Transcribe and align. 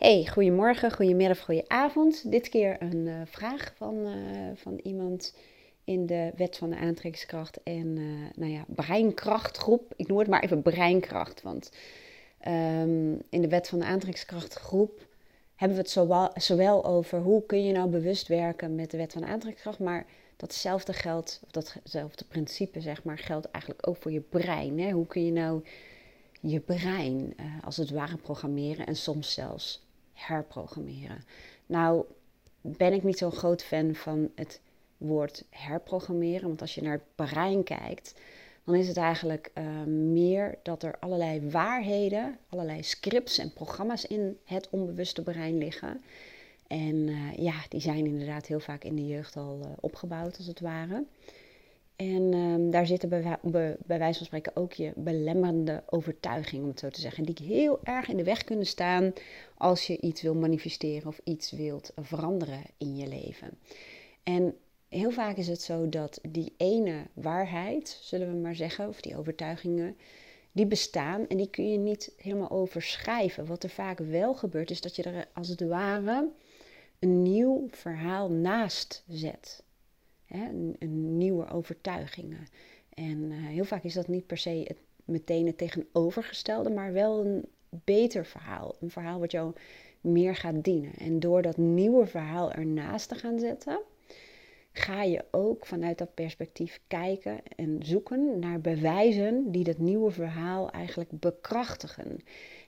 Hey, 0.00 0.26
goedemorgen, 0.26 0.92
goedemiddag, 0.92 1.40
goedenavond. 1.40 2.30
Dit 2.30 2.48
keer 2.48 2.76
een 2.82 3.06
uh, 3.06 3.14
vraag 3.24 3.72
van, 3.76 3.96
uh, 3.96 4.12
van 4.54 4.80
iemand 4.82 5.34
in 5.84 6.06
de 6.06 6.32
Wet 6.36 6.56
van 6.56 6.70
de 6.70 6.76
Aantrekkingskracht 6.76 7.62
en 7.62 7.96
uh, 7.96 8.28
nou 8.34 8.52
ja, 8.52 8.64
Breinkrachtgroep. 8.66 9.92
Ik 9.96 10.08
noem 10.08 10.18
het 10.18 10.28
maar 10.28 10.42
even 10.42 10.62
Breinkracht, 10.62 11.42
want 11.42 11.72
um, 12.48 13.22
in 13.30 13.40
de 13.40 13.48
Wet 13.48 13.68
van 13.68 13.78
de 13.78 13.84
Aantrekkingskrachtgroep 13.84 15.06
hebben 15.54 15.76
we 15.76 15.82
het 15.82 15.92
zowel, 15.92 16.30
zowel 16.34 16.84
over 16.84 17.18
hoe 17.18 17.46
kun 17.46 17.64
je 17.64 17.72
nou 17.72 17.90
bewust 17.90 18.28
werken 18.28 18.74
met 18.74 18.90
de 18.90 18.96
Wet 18.96 19.12
van 19.12 19.22
de 19.22 19.28
Aantrekkingskracht, 19.28 19.78
maar 19.78 20.06
datzelfde 20.36 20.92
geldt, 20.92 21.40
of 21.44 21.50
datzelfde 21.50 22.24
principe 22.24 22.80
zeg 22.80 23.04
maar, 23.04 23.18
geldt 23.18 23.50
eigenlijk 23.50 23.88
ook 23.88 23.96
voor 23.96 24.12
je 24.12 24.20
brein. 24.20 24.78
Hè? 24.78 24.90
Hoe 24.90 25.06
kun 25.06 25.24
je 25.24 25.32
nou 25.32 25.64
je 26.40 26.60
brein 26.60 27.34
als 27.64 27.76
het 27.76 27.90
ware 27.90 28.16
programmeren 28.16 28.86
en 28.86 28.96
soms 28.96 29.32
zelfs 29.32 29.88
herprogrammeren. 30.26 31.24
Nou 31.66 32.04
ben 32.60 32.92
ik 32.92 33.02
niet 33.02 33.18
zo'n 33.18 33.32
groot 33.32 33.62
fan 33.62 33.94
van 33.94 34.30
het 34.34 34.60
woord 34.96 35.44
herprogrammeren, 35.50 36.48
want 36.48 36.60
als 36.60 36.74
je 36.74 36.82
naar 36.82 36.92
het 36.92 37.14
brein 37.28 37.62
kijkt, 37.62 38.14
dan 38.64 38.74
is 38.74 38.88
het 38.88 38.96
eigenlijk 38.96 39.50
uh, 39.54 39.64
meer 40.12 40.58
dat 40.62 40.82
er 40.82 40.98
allerlei 40.98 41.50
waarheden, 41.50 42.38
allerlei 42.48 42.82
scripts 42.82 43.38
en 43.38 43.52
programma's 43.52 44.04
in 44.04 44.38
het 44.44 44.68
onbewuste 44.70 45.22
brein 45.22 45.58
liggen. 45.58 46.00
En 46.66 46.94
uh, 46.94 47.36
ja, 47.36 47.54
die 47.68 47.80
zijn 47.80 48.06
inderdaad 48.06 48.46
heel 48.46 48.60
vaak 48.60 48.84
in 48.84 48.96
de 48.96 49.06
jeugd 49.06 49.36
al 49.36 49.58
uh, 49.62 49.66
opgebouwd, 49.80 50.36
als 50.36 50.46
het 50.46 50.60
ware. 50.60 51.04
En 52.00 52.34
um, 52.34 52.70
daar 52.70 52.86
zitten 52.86 53.08
bij, 53.08 53.38
bij, 53.42 53.76
bij, 53.86 53.98
wijze 53.98 54.18
van 54.18 54.26
spreken 54.26 54.56
ook 54.56 54.72
je 54.72 54.92
belemmerende 54.96 55.82
overtuigingen, 55.86 56.62
om 56.62 56.70
het 56.70 56.78
zo 56.78 56.88
te 56.88 57.00
zeggen. 57.00 57.24
Die 57.24 57.46
heel 57.46 57.80
erg 57.82 58.08
in 58.08 58.16
de 58.16 58.24
weg 58.24 58.44
kunnen 58.44 58.66
staan 58.66 59.12
als 59.56 59.86
je 59.86 60.00
iets 60.00 60.22
wil 60.22 60.34
manifesteren 60.34 61.08
of 61.08 61.20
iets 61.24 61.50
wilt 61.50 61.92
veranderen 61.96 62.62
in 62.78 62.96
je 62.96 63.06
leven. 63.06 63.50
En 64.22 64.56
heel 64.88 65.10
vaak 65.10 65.36
is 65.36 65.48
het 65.48 65.62
zo 65.62 65.88
dat 65.88 66.20
die 66.28 66.54
ene 66.56 67.06
waarheid, 67.12 67.98
zullen 68.02 68.32
we 68.32 68.36
maar 68.36 68.56
zeggen, 68.56 68.88
of 68.88 69.00
die 69.00 69.16
overtuigingen, 69.16 69.96
die 70.52 70.66
bestaan 70.66 71.26
en 71.28 71.36
die 71.36 71.50
kun 71.50 71.70
je 71.70 71.78
niet 71.78 72.12
helemaal 72.16 72.50
overschrijven. 72.50 73.46
Wat 73.46 73.62
er 73.62 73.70
vaak 73.70 73.98
wel 73.98 74.34
gebeurt, 74.34 74.70
is 74.70 74.80
dat 74.80 74.96
je 74.96 75.02
er 75.02 75.28
als 75.32 75.48
het 75.48 75.60
ware 75.60 76.28
een 76.98 77.22
nieuw 77.22 77.68
verhaal 77.70 78.30
naast 78.30 79.04
zet. 79.08 79.62
Hè, 80.32 80.48
een, 80.78 81.18
nieuwe 81.18 81.48
overtuigingen. 81.48 82.46
En 82.94 83.30
uh, 83.30 83.46
heel 83.46 83.64
vaak 83.64 83.82
is 83.82 83.94
dat 83.94 84.08
niet 84.08 84.26
per 84.26 84.38
se 84.38 84.76
meteen 85.04 85.46
het 85.46 85.58
tegenovergestelde, 85.58 86.70
maar 86.70 86.92
wel 86.92 87.24
een 87.26 87.44
beter 87.84 88.26
verhaal. 88.26 88.76
Een 88.80 88.90
verhaal 88.90 89.20
wat 89.20 89.30
jou 89.30 89.52
meer 90.00 90.36
gaat 90.36 90.64
dienen. 90.64 90.92
En 90.94 91.20
door 91.20 91.42
dat 91.42 91.56
nieuwe 91.56 92.06
verhaal 92.06 92.52
ernaast 92.52 93.08
te 93.08 93.14
gaan 93.14 93.38
zetten, 93.38 93.80
ga 94.72 95.02
je 95.02 95.24
ook 95.30 95.66
vanuit 95.66 95.98
dat 95.98 96.14
perspectief 96.14 96.80
kijken 96.86 97.40
en 97.56 97.78
zoeken 97.82 98.38
naar 98.38 98.60
bewijzen 98.60 99.52
die 99.52 99.64
dat 99.64 99.78
nieuwe 99.78 100.10
verhaal 100.10 100.70
eigenlijk 100.70 101.10
bekrachtigen. 101.10 102.18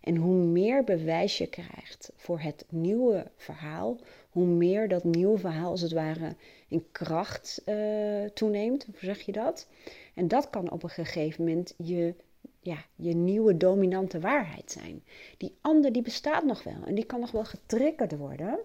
En 0.00 0.16
hoe 0.16 0.34
meer 0.34 0.84
bewijs 0.84 1.38
je 1.38 1.46
krijgt 1.46 2.12
voor 2.16 2.40
het 2.40 2.64
nieuwe 2.68 3.30
verhaal, 3.36 3.98
hoe 4.30 4.46
meer 4.46 4.88
dat 4.88 5.04
nieuwe 5.04 5.38
verhaal 5.38 5.70
als 5.70 5.80
het 5.80 5.92
ware 5.92 6.36
in 6.68 6.84
kracht 6.92 7.62
uh, 7.66 8.24
toeneemt. 8.24 8.84
Hoe 8.84 8.94
zeg 8.98 9.20
je 9.20 9.32
dat? 9.32 9.68
En 10.14 10.28
dat 10.28 10.50
kan 10.50 10.70
op 10.70 10.82
een 10.82 10.90
gegeven 10.90 11.44
moment 11.44 11.74
je, 11.76 12.14
ja, 12.60 12.84
je 12.96 13.14
nieuwe 13.14 13.56
dominante 13.56 14.20
waarheid 14.20 14.70
zijn. 14.70 15.02
Die 15.36 15.54
ander 15.60 15.92
die 15.92 16.02
bestaat 16.02 16.44
nog 16.44 16.62
wel 16.62 16.84
en 16.86 16.94
die 16.94 17.06
kan 17.06 17.20
nog 17.20 17.30
wel 17.30 17.44
getriggerd 17.44 18.16
worden. 18.16 18.58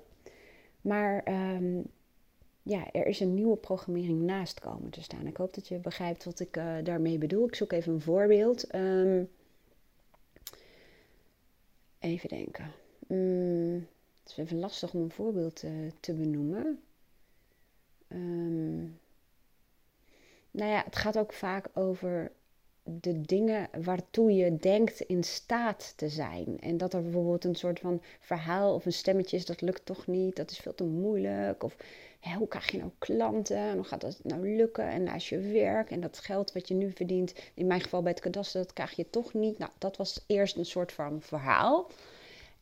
Maar 0.82 1.28
um, 1.56 1.84
ja, 2.68 2.92
er 2.92 3.06
is 3.06 3.20
een 3.20 3.34
nieuwe 3.34 3.56
programmering 3.56 4.22
naast 4.22 4.60
komen 4.60 4.90
te 4.90 5.02
staan. 5.02 5.28
Ik 5.28 5.38
hoop 5.38 5.54
dat 5.54 5.68
je 5.68 5.78
begrijpt 5.78 6.23
wat 6.23 6.39
ik 6.39 6.58
uh, 6.58 6.76
daarmee 6.83 7.17
bedoel. 7.17 7.48
Ik 7.48 7.55
zoek 7.55 7.72
even 7.72 7.94
een 7.94 8.02
voorbeeld. 8.02 8.76
Um, 8.76 9.30
even 12.00 12.30
denken. 12.30 12.72
Mm, 13.08 13.88
het 14.23 14.32
is 14.32 14.38
even 14.38 14.60
lastig 14.60 14.94
om 14.94 15.02
een 15.02 15.11
voorbeeld 15.11 15.64
te 16.00 16.14
benoemen. 16.14 16.80
Um, 18.08 18.99
nou 20.52 20.72
ja, 20.72 20.84
het 20.84 20.95
gaat 20.95 21.17
ook 21.17 21.34
vaak 21.34 21.70
over 21.73 22.32
de 22.84 23.22
dingen 23.22 23.70
waartoe 23.84 24.32
je 24.32 24.58
denkt 24.58 24.99
in 24.99 25.23
staat 25.23 25.94
te 25.95 26.10
zijn. 26.10 26.60
En 26.60 26.78
dat 26.78 26.94
er 26.94 27.02
bijvoorbeeld 27.02 27.44
een 27.44 27.55
soort 27.55 27.80
van 27.80 28.02
verhaal 28.20 28.73
of 28.73 28.86
een 28.86 28.94
stemmetje 28.94 29.38
is, 29.38 29.45
dat 29.45 29.61
lukt 29.61 29.86
toch 29.86 30.08
niet, 30.08 30.36
dat 30.36 30.52
is 30.52 30.58
veel 30.58 30.76
te 30.76 30.84
moeilijk. 30.84 31.64
Of 31.64 31.76
hoe 32.36 32.48
krijg 32.48 32.71
je 32.71 32.77
nou 32.77 32.92
klanten? 32.98 33.58
En 33.58 33.76
hoe 33.76 33.83
gaat 33.83 34.02
dat 34.02 34.20
nou 34.23 34.55
lukken? 34.55 34.88
En 34.88 35.04
naast 35.04 35.27
je 35.27 35.39
werk 35.39 35.92
en 35.92 36.02
dat 36.02 36.20
geld 36.20 36.52
wat 36.52 36.67
je 36.67 36.73
nu 36.73 36.92
verdient, 36.92 37.33
in 37.54 37.67
mijn 37.67 37.82
geval 37.82 38.02
bij 38.02 38.11
het 38.11 38.21
kadaster, 38.21 38.61
dat 38.61 38.73
krijg 38.73 38.92
je 38.92 39.10
toch 39.10 39.33
niet. 39.33 39.58
Nou, 39.58 39.71
dat 39.77 39.98
was 39.98 40.23
eerst 40.27 40.58
een 40.58 40.66
soort 40.66 40.92
van 40.92 41.21
verhaal. 41.21 41.92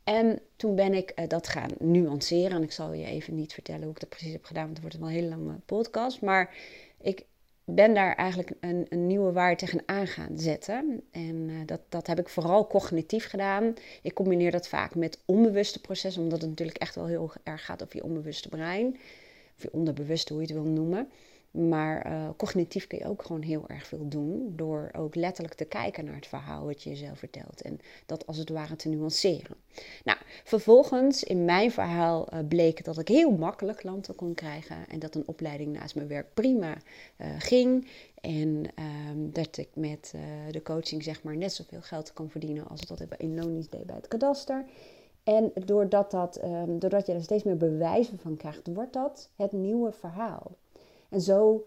En 0.03 0.39
toen 0.55 0.75
ben 0.75 0.93
ik 0.93 1.11
uh, 1.15 1.27
dat 1.27 1.47
gaan 1.47 1.71
nuanceren. 1.79 2.57
En 2.57 2.63
ik 2.63 2.71
zal 2.71 2.93
je 2.93 3.05
even 3.05 3.35
niet 3.35 3.53
vertellen 3.53 3.83
hoe 3.83 3.91
ik 3.91 3.99
dat 3.99 4.09
precies 4.09 4.31
heb 4.31 4.45
gedaan, 4.45 4.63
want 4.63 4.77
het 4.77 4.85
wordt 4.87 5.05
een 5.05 5.11
hele 5.11 5.27
lange 5.27 5.59
podcast. 5.65 6.21
Maar 6.21 6.55
ik 7.01 7.25
ben 7.63 7.93
daar 7.93 8.15
eigenlijk 8.15 8.51
een, 8.59 8.85
een 8.89 9.07
nieuwe 9.07 9.31
waarde 9.31 9.55
tegenaan 9.55 10.07
gaan 10.07 10.37
zetten. 10.37 11.01
En 11.11 11.49
uh, 11.49 11.57
dat, 11.65 11.81
dat 11.89 12.07
heb 12.07 12.19
ik 12.19 12.29
vooral 12.29 12.67
cognitief 12.67 13.25
gedaan. 13.25 13.73
Ik 14.01 14.13
combineer 14.13 14.51
dat 14.51 14.67
vaak 14.67 14.95
met 14.95 15.19
onbewuste 15.25 15.81
processen, 15.81 16.23
omdat 16.23 16.41
het 16.41 16.49
natuurlijk 16.49 16.77
echt 16.77 16.95
wel 16.95 17.05
heel 17.05 17.31
erg 17.43 17.65
gaat 17.65 17.83
over 17.83 17.95
je 17.95 18.03
onbewuste 18.03 18.49
brein. 18.49 18.97
Of 19.57 19.63
je 19.63 19.73
onderbewuste, 19.73 20.33
hoe 20.33 20.41
je 20.41 20.53
het 20.53 20.63
wil 20.63 20.71
noemen. 20.71 21.09
Maar 21.55 22.11
uh, 22.11 22.29
cognitief 22.37 22.87
kun 22.87 22.97
je 22.97 23.07
ook 23.07 23.23
gewoon 23.23 23.41
heel 23.41 23.63
erg 23.67 23.87
veel 23.87 24.07
doen. 24.07 24.53
Door 24.55 24.89
ook 24.97 25.15
letterlijk 25.15 25.55
te 25.55 25.65
kijken 25.65 26.05
naar 26.05 26.15
het 26.15 26.27
verhaal 26.27 26.65
wat 26.65 26.83
je 26.83 26.89
jezelf 26.89 27.19
vertelt. 27.19 27.61
En 27.61 27.79
dat 28.05 28.27
als 28.27 28.37
het 28.37 28.49
ware 28.49 28.75
te 28.75 28.89
nuanceren. 28.89 29.55
Nou, 30.03 30.17
vervolgens 30.43 31.23
in 31.23 31.45
mijn 31.45 31.71
verhaal 31.71 32.33
uh, 32.33 32.39
bleek 32.47 32.83
dat 32.83 32.99
ik 32.99 33.07
heel 33.07 33.31
makkelijk 33.31 33.77
klanten 33.77 34.15
kon 34.15 34.33
krijgen. 34.33 34.77
En 34.87 34.99
dat 34.99 35.15
een 35.15 35.27
opleiding 35.27 35.73
naast 35.73 35.95
mijn 35.95 36.07
werk 36.07 36.33
prima 36.33 36.77
uh, 37.17 37.27
ging. 37.39 37.87
En 38.21 38.65
um, 39.09 39.31
dat 39.31 39.57
ik 39.57 39.69
met 39.73 40.13
de 40.51 40.61
coaching 40.61 41.03
zeg 41.03 41.23
maar 41.23 41.37
net 41.37 41.53
zoveel 41.53 41.81
geld 41.81 42.13
kon 42.13 42.29
verdienen 42.29 42.67
als 42.67 42.81
dat 42.81 43.01
ik 43.01 43.13
in 43.17 43.35
loondienst 43.35 43.71
deed 43.71 43.85
bij 43.85 43.95
het 43.95 44.07
kadaster. 44.07 44.65
En 45.25 45.51
doordat, 45.65 46.11
dat, 46.11 46.43
um, 46.43 46.79
doordat 46.79 47.05
je 47.05 47.13
er 47.13 47.23
steeds 47.23 47.43
meer 47.43 47.57
bewijzen 47.57 48.19
van 48.19 48.37
krijgt, 48.37 48.73
wordt 48.73 48.93
dat 48.93 49.29
het 49.35 49.51
nieuwe 49.51 49.91
verhaal. 49.91 50.51
En 51.09 51.21
zo 51.21 51.63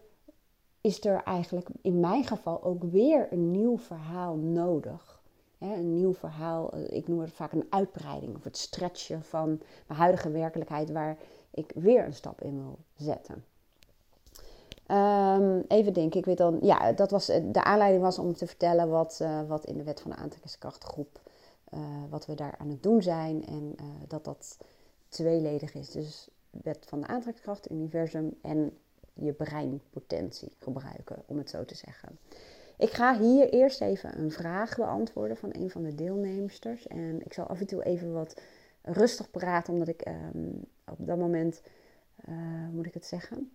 is 0.80 1.04
er 1.04 1.22
eigenlijk 1.22 1.68
in 1.82 2.00
mijn 2.00 2.24
geval 2.24 2.62
ook 2.62 2.82
weer 2.82 3.32
een 3.32 3.50
nieuw 3.50 3.78
verhaal 3.78 4.36
nodig. 4.36 5.16
een 5.58 5.94
nieuw 5.94 6.14
verhaal, 6.14 6.72
eh, 6.72 6.96
ik 6.96 7.08
noem 7.08 7.20
het 7.20 7.32
vaak 7.32 7.52
een 7.52 7.66
uitbreiding 7.70 8.36
of 8.36 8.44
het 8.44 8.56
stretchen 8.56 9.22
van 9.22 9.60
mijn 9.86 9.98
huidige 10.00 10.30
werkelijkheid 10.30 10.90
waar 10.90 11.18
ik 11.50 11.72
weer 11.74 12.04
een 12.04 12.14
stap 12.14 12.40
in 12.40 12.62
wil 12.62 12.78
zetten. 12.96 13.44
Um, 14.90 15.64
even 15.68 15.92
denken, 15.92 16.18
ik 16.18 16.26
weet 16.26 16.38
dan, 16.38 16.58
ja, 16.62 16.92
dat 16.92 17.10
was, 17.10 17.28
eh, 17.28 17.42
de 17.46 17.64
aanleiding 17.64 18.02
was 18.02 18.18
om 18.18 18.34
te 18.34 18.46
vertellen 18.46 18.88
wat, 18.88 19.18
uh, 19.22 19.40
wat 19.48 19.64
in 19.64 19.76
de 19.76 19.82
wet 19.82 20.00
van 20.00 20.10
de 20.10 20.16
aantrekkingskrachtgroep, 20.16 21.20
uh, 21.74 21.80
wat 22.10 22.26
we 22.26 22.34
daar 22.34 22.54
aan 22.58 22.68
het 22.68 22.82
doen 22.82 23.02
zijn 23.02 23.46
en 23.46 23.74
uh, 23.80 23.86
dat 24.08 24.24
dat 24.24 24.58
tweeledig 25.08 25.74
is. 25.74 25.90
Dus 25.90 26.28
wet 26.50 26.86
van 26.86 27.00
de 27.00 27.06
aantrekkingskracht, 27.06 27.70
universum 27.70 28.34
en 28.42 28.78
je 29.12 29.32
breinpotentie 29.32 30.52
gebruiken, 30.58 31.22
om 31.26 31.38
het 31.38 31.50
zo 31.50 31.64
te 31.64 31.74
zeggen. 31.74 32.18
Ik 32.78 32.90
ga 32.90 33.18
hier 33.18 33.48
eerst 33.48 33.80
even 33.80 34.18
een 34.18 34.30
vraag 34.30 34.76
beantwoorden 34.76 35.36
van 35.36 35.50
een 35.52 35.70
van 35.70 35.82
de 35.82 35.94
deelnemsters. 35.94 36.86
En 36.86 37.24
ik 37.24 37.32
zal 37.32 37.46
af 37.46 37.60
en 37.60 37.66
toe 37.66 37.84
even 37.84 38.12
wat 38.12 38.40
rustig 38.82 39.30
praten, 39.30 39.72
omdat 39.72 39.88
ik 39.88 40.06
um, 40.06 40.64
op 40.90 41.06
dat 41.06 41.18
moment, 41.18 41.62
uh, 42.28 42.34
moet 42.72 42.86
ik 42.86 42.94
het 42.94 43.06
zeggen, 43.06 43.50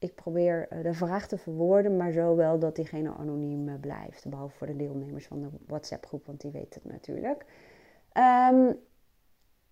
ik 0.00 0.14
probeer 0.14 0.66
eh, 0.68 0.82
de 0.82 0.94
vraag 0.94 1.26
te 1.26 1.38
verwoorden, 1.38 1.96
maar 1.96 2.12
zo 2.12 2.36
wel 2.36 2.58
dat 2.58 2.76
diegene 2.76 3.12
anoniem 3.12 3.68
eh, 3.68 3.74
blijft. 3.80 4.28
Behalve 4.28 4.56
voor 4.56 4.66
de 4.66 4.76
deelnemers 4.76 5.26
van 5.26 5.40
de 5.40 5.48
WhatsApp-groep, 5.66 6.26
want 6.26 6.40
die 6.40 6.50
weten 6.50 6.80
het 6.82 6.92
natuurlijk. 6.92 7.44
Um, 8.52 8.78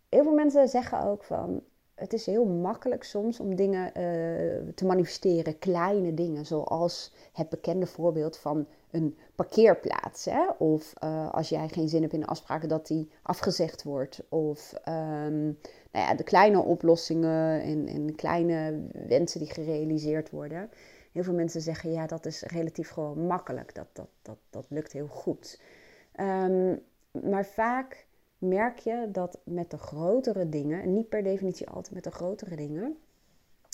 heel 0.09 0.23
veel 0.23 0.35
mensen 0.35 0.69
zeggen 0.69 1.03
ook 1.03 1.25
van, 1.25 1.63
het 1.95 2.13
is 2.13 2.27
heel 2.27 2.45
makkelijk 2.45 3.05
soms 3.05 3.41
om 3.41 3.55
dingen 3.55 3.87
uh, 3.87 4.73
te 4.75 4.87
manifesteren, 4.87 5.59
kleine 5.59 6.15
dingen, 6.15 6.47
zoals 6.47 7.15
het 7.33 7.49
bekende 7.49 7.87
voorbeeld 7.87 8.37
van 8.37 8.67
een 8.91 9.17
parkeerplaats. 9.35 10.25
Hè? 10.25 10.47
Of 10.59 10.93
uh, 11.05 11.31
als 11.31 11.49
jij 11.49 11.69
geen 11.69 11.89
zin 11.89 12.01
hebt 12.01 12.13
in 12.13 12.21
een 12.21 12.27
afspraak, 12.27 12.69
dat 12.69 12.87
die 12.87 13.11
afgezegd 13.23 13.83
wordt. 13.83 14.23
Of 14.29 14.73
um, 14.89 15.59
nou 15.93 16.07
ja, 16.07 16.15
de 16.15 16.25
kleine 16.25 16.61
oplossingen 16.61 17.63
en, 17.63 17.87
en 17.87 18.15
kleine 18.15 18.89
wensen 19.09 19.41
die 19.41 19.51
gerealiseerd 19.51 20.31
worden. 20.31 20.71
Heel 21.13 21.23
veel 21.23 21.35
mensen 21.35 21.61
zeggen, 21.61 21.93
ja, 21.93 22.07
dat 22.07 22.27
is 22.27 22.43
relatief 22.43 22.91
gewoon 22.91 23.27
makkelijk. 23.27 23.75
Dat, 23.75 23.87
dat, 23.93 24.09
dat, 24.23 24.39
dat 24.51 24.67
lukt 24.69 24.93
heel 24.93 25.07
goed. 25.07 25.61
Um, 26.21 26.83
maar 27.11 27.47
vaak 27.47 28.07
merk 28.39 28.79
je 28.79 29.09
dat 29.13 29.39
met 29.45 29.71
de 29.71 29.79
grotere 29.79 30.49
dingen, 30.49 30.83
en 30.83 30.93
niet 30.93 31.09
per 31.09 31.23
definitie 31.23 31.69
altijd 31.69 31.95
met 31.95 32.05
de 32.05 32.11
grotere 32.11 32.57
dingen, 32.57 32.97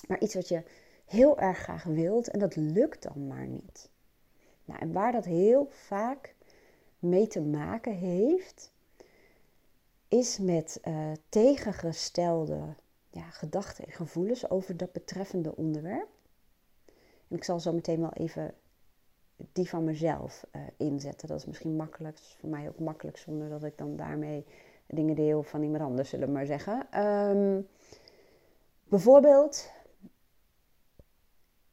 maar 0.09 0.21
iets 0.21 0.35
wat 0.35 0.49
je 0.49 0.63
heel 1.05 1.39
erg 1.39 1.59
graag 1.59 1.85
wilt 1.85 2.29
en 2.29 2.39
dat 2.39 2.57
lukt 2.57 3.03
dan 3.03 3.27
maar 3.27 3.47
niet. 3.47 3.91
Nou, 4.65 4.81
en 4.81 4.93
waar 4.93 5.13
dat 5.13 5.25
heel 5.25 5.69
vaak 5.71 6.35
mee 6.99 7.27
te 7.27 7.41
maken 7.41 7.95
heeft, 7.95 8.73
is 10.09 10.39
met 10.39 10.81
uh, 10.85 11.13
tegengestelde 11.29 12.75
ja, 13.11 13.31
gedachten 13.31 13.85
en 13.85 13.93
gevoelens 13.93 14.51
over 14.51 14.77
dat 14.77 14.93
betreffende 14.93 15.57
onderwerp. 15.57 16.09
En 17.29 17.37
ik 17.37 17.45
zal 17.45 17.61
zo 17.61 17.73
meteen 17.73 18.01
wel 18.01 18.13
even 18.13 18.55
die 19.53 19.69
van 19.69 19.85
mezelf 19.85 20.47
uh, 20.53 20.63
inzetten. 20.77 21.29
Dat 21.29 21.39
is 21.39 21.47
misschien 21.47 21.77
makkelijk, 21.77 22.19
voor 22.19 22.49
mij 22.49 22.69
ook 22.69 22.79
makkelijk 22.79 23.17
zonder 23.17 23.49
dat 23.49 23.65
ik 23.65 23.79
dan 23.79 23.97
daarmee 23.97 24.45
dingen 24.87 25.15
deel 25.15 25.43
van 25.43 25.63
iemand 25.63 25.83
anders, 25.83 26.09
zullen 26.09 26.33
maar 26.33 26.47
zeggen. 26.47 27.01
Um, 27.05 27.69
bijvoorbeeld 28.89 29.71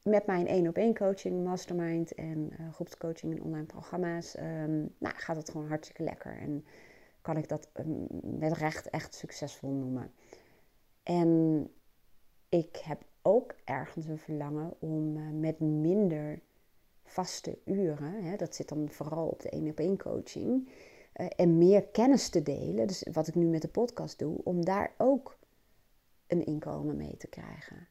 met 0.03 0.25
mijn 0.25 0.47
één 0.47 0.67
op 0.67 0.77
één 0.77 0.95
coaching, 0.95 1.43
mastermind 1.43 2.13
en 2.13 2.49
uh, 2.59 2.73
groepscoaching 2.73 3.35
en 3.35 3.43
online 3.43 3.65
programma's, 3.65 4.37
um, 4.37 4.95
nou, 4.97 5.15
gaat 5.15 5.35
het 5.35 5.49
gewoon 5.49 5.67
hartstikke 5.67 6.03
lekker. 6.03 6.37
En 6.37 6.65
kan 7.21 7.37
ik 7.37 7.47
dat 7.47 7.69
um, 7.79 8.07
met 8.21 8.53
recht 8.53 8.89
echt 8.89 9.15
succesvol 9.15 9.69
noemen. 9.69 10.11
En 11.03 11.71
ik 12.49 12.75
heb 12.75 13.03
ook 13.21 13.55
ergens 13.63 14.05
een 14.05 14.17
verlangen 14.17 14.73
om 14.79 15.17
uh, 15.17 15.29
met 15.31 15.59
minder 15.59 16.41
vaste 17.03 17.57
uren, 17.65 18.23
hè, 18.23 18.35
dat 18.35 18.55
zit 18.55 18.69
dan 18.69 18.89
vooral 18.89 19.27
op 19.27 19.41
de 19.41 19.49
één 19.49 19.69
op 19.69 19.79
één 19.79 19.97
coaching, 19.97 20.69
uh, 21.15 21.27
en 21.35 21.57
meer 21.57 21.83
kennis 21.83 22.29
te 22.29 22.43
delen, 22.43 22.87
dus 22.87 23.07
wat 23.11 23.27
ik 23.27 23.35
nu 23.35 23.45
met 23.45 23.61
de 23.61 23.67
podcast 23.67 24.19
doe, 24.19 24.43
om 24.43 24.65
daar 24.65 24.93
ook 24.97 25.39
een 26.27 26.45
inkomen 26.45 26.97
mee 26.97 27.17
te 27.17 27.27
krijgen. 27.27 27.87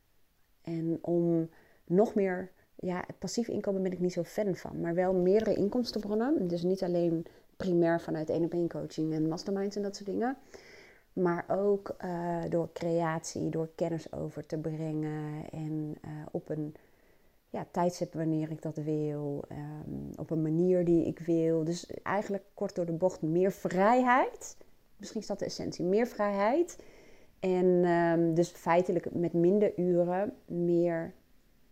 En 0.63 0.99
om 1.03 1.51
nog 1.91 2.15
meer, 2.15 2.51
ja, 2.75 3.05
passief 3.19 3.49
inkomen 3.49 3.83
ben 3.83 3.93
ik 3.93 4.01
niet 4.01 4.13
zo 4.13 4.23
fan 4.23 4.55
van, 4.55 4.81
maar 4.81 4.95
wel 4.95 5.13
meerdere 5.13 5.55
inkomstenbronnen. 5.55 6.49
Dus 6.49 6.63
niet 6.63 6.83
alleen 6.83 7.27
primair 7.57 8.01
vanuit 8.01 8.31
één 8.31 8.45
op 8.45 8.53
één 8.53 8.69
coaching 8.69 9.13
en 9.13 9.29
masterminds 9.29 9.77
en 9.77 9.83
dat 9.83 9.97
soort 9.97 10.09
dingen. 10.09 10.37
Maar 11.13 11.45
ook 11.49 11.97
uh, 12.05 12.43
door 12.49 12.69
creatie, 12.73 13.49
door 13.49 13.69
kennis 13.75 14.13
over 14.13 14.47
te 14.47 14.59
brengen 14.59 15.51
en 15.51 15.97
uh, 16.05 16.11
op 16.31 16.49
een 16.49 16.75
ja, 17.51 17.67
tijdstip 17.71 18.15
wanneer 18.15 18.51
ik 18.51 18.63
dat 18.63 18.77
wil, 18.77 19.45
um, 19.53 20.11
op 20.17 20.31
een 20.31 20.43
manier 20.43 20.85
die 20.85 21.07
ik 21.07 21.19
wil. 21.19 21.65
Dus 21.65 21.87
eigenlijk 22.03 22.45
kort 22.55 22.75
door 22.75 22.87
de 22.87 22.93
bocht 22.93 23.23
meer 23.23 23.53
vrijheid. 23.53 24.57
Misschien 24.97 25.21
is 25.21 25.27
dat 25.27 25.39
de 25.39 25.45
essentie, 25.45 25.85
meer 25.85 26.07
vrijheid. 26.07 26.79
En 27.41 27.67
um, 27.67 28.35
dus 28.35 28.49
feitelijk 28.49 29.15
met 29.15 29.33
minder 29.33 29.79
uren 29.79 30.33
meer 30.47 31.13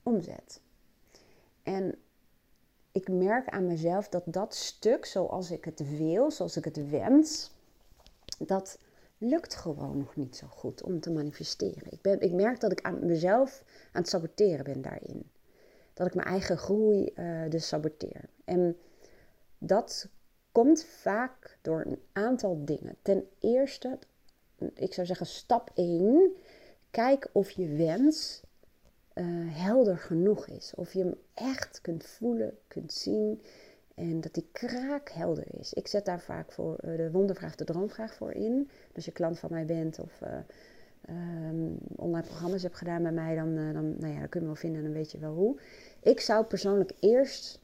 omzet. 0.09 0.61
En 1.63 1.95
ik 2.93 3.09
merk 3.09 3.49
aan 3.49 3.67
mezelf 3.67 4.09
dat 4.09 4.23
dat 4.27 4.55
stuk 4.55 5.05
zoals 5.05 5.51
ik 5.51 5.65
het 5.65 5.97
wil, 5.97 6.31
zoals 6.31 6.57
ik 6.57 6.65
het 6.65 6.91
wens, 6.91 7.51
dat 8.39 8.79
lukt 9.19 9.55
gewoon 9.55 9.99
nog 9.99 10.17
niet 10.17 10.37
zo 10.37 10.47
goed 10.47 10.83
om 10.83 11.01
te 11.01 11.11
manifesteren. 11.11 11.93
Ik, 11.93 12.03
ben, 12.03 12.21
ik 12.21 12.33
merk 12.33 12.61
dat 12.61 12.73
ik 12.73 12.83
aan 12.83 13.07
mezelf 13.07 13.65
aan 13.93 14.01
het 14.01 14.11
saboteren 14.11 14.65
ben 14.65 14.83
daarin. 14.83 15.31
Dat 15.95 16.07
ik 16.07 16.15
mijn 16.15 16.29
eigen 16.29 16.59
groei 16.59 17.13
uh, 17.15 17.51
dus 17.51 17.69
saboteer. 17.69 18.29
En 18.45 18.77
dat 19.59 20.09
komt 20.53 20.85
vaak 20.85 21.59
door 21.63 21.85
een 21.87 22.03
aantal 22.13 22.65
dingen. 22.65 22.97
Ten 23.03 23.29
eerste, 23.41 23.99
ik 24.75 24.95
zou 24.95 25.07
zeggen 25.07 25.27
stap 25.27 25.71
1, 25.75 26.33
kijk 26.91 27.29
of 27.33 27.51
je 27.51 27.69
wens 27.69 28.43
uh, 29.19 29.25
helder 29.49 29.99
genoeg 29.99 30.47
is. 30.47 30.73
Of 30.77 30.93
je 30.93 30.99
hem 30.99 31.15
echt 31.35 31.81
kunt 31.81 32.05
voelen, 32.05 32.57
kunt 32.69 32.93
zien. 32.93 33.43
En 33.95 34.21
dat 34.21 34.35
die 34.35 34.49
kraak 34.53 35.11
helder 35.11 35.45
is. 35.59 35.73
Ik 35.73 35.87
zet 35.87 36.05
daar 36.05 36.21
vaak 36.21 36.53
voor 36.53 36.79
uh, 36.85 36.97
de 36.97 37.11
wondervraag, 37.11 37.55
de 37.55 37.65
droomvraag 37.65 38.15
voor 38.15 38.33
in. 38.33 38.71
Als 38.95 39.05
je 39.05 39.13
klant 39.13 39.39
van 39.39 39.51
mij 39.53 39.65
bent 39.65 39.99
of 39.99 40.21
uh, 40.23 40.29
um, 41.49 41.79
online 41.97 42.27
programma's 42.27 42.63
hebt 42.63 42.77
gedaan 42.77 43.03
bij 43.03 43.13
mij, 43.13 43.35
dan, 43.35 43.55
dan, 43.55 43.95
nou 43.99 44.13
ja, 44.13 44.19
dan 44.19 44.29
kun 44.29 44.41
je 44.41 44.47
wel 44.47 44.55
vinden 44.55 44.79
en 44.79 44.85
dan 44.85 44.97
weet 44.97 45.13
je 45.13 45.19
wel 45.19 45.35
hoe. 45.35 45.59
Ik 46.03 46.21
zou 46.21 46.45
persoonlijk 46.45 46.93
eerst, 47.01 47.61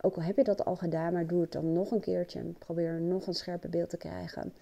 ook 0.00 0.16
al 0.16 0.22
heb 0.22 0.36
je 0.36 0.44
dat 0.44 0.64
al 0.64 0.76
gedaan, 0.76 1.12
maar 1.12 1.26
doe 1.26 1.40
het 1.40 1.52
dan 1.52 1.72
nog 1.72 1.90
een 1.90 2.00
keertje 2.00 2.38
en 2.38 2.56
probeer 2.58 3.00
nog 3.00 3.26
een 3.26 3.34
scherper 3.34 3.70
beeld 3.70 3.90
te 3.90 3.96
krijgen. 3.96 4.52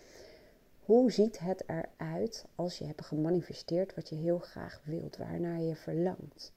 Hoe 0.90 1.12
ziet 1.12 1.38
het 1.38 1.64
eruit 1.66 2.44
als 2.54 2.78
je 2.78 2.84
hebt 2.84 3.04
gemanifesteerd 3.04 3.94
wat 3.94 4.08
je 4.08 4.14
heel 4.14 4.38
graag 4.38 4.80
wilt, 4.84 5.16
waarnaar 5.16 5.60
je 5.60 5.76
verlangt? 5.76 6.52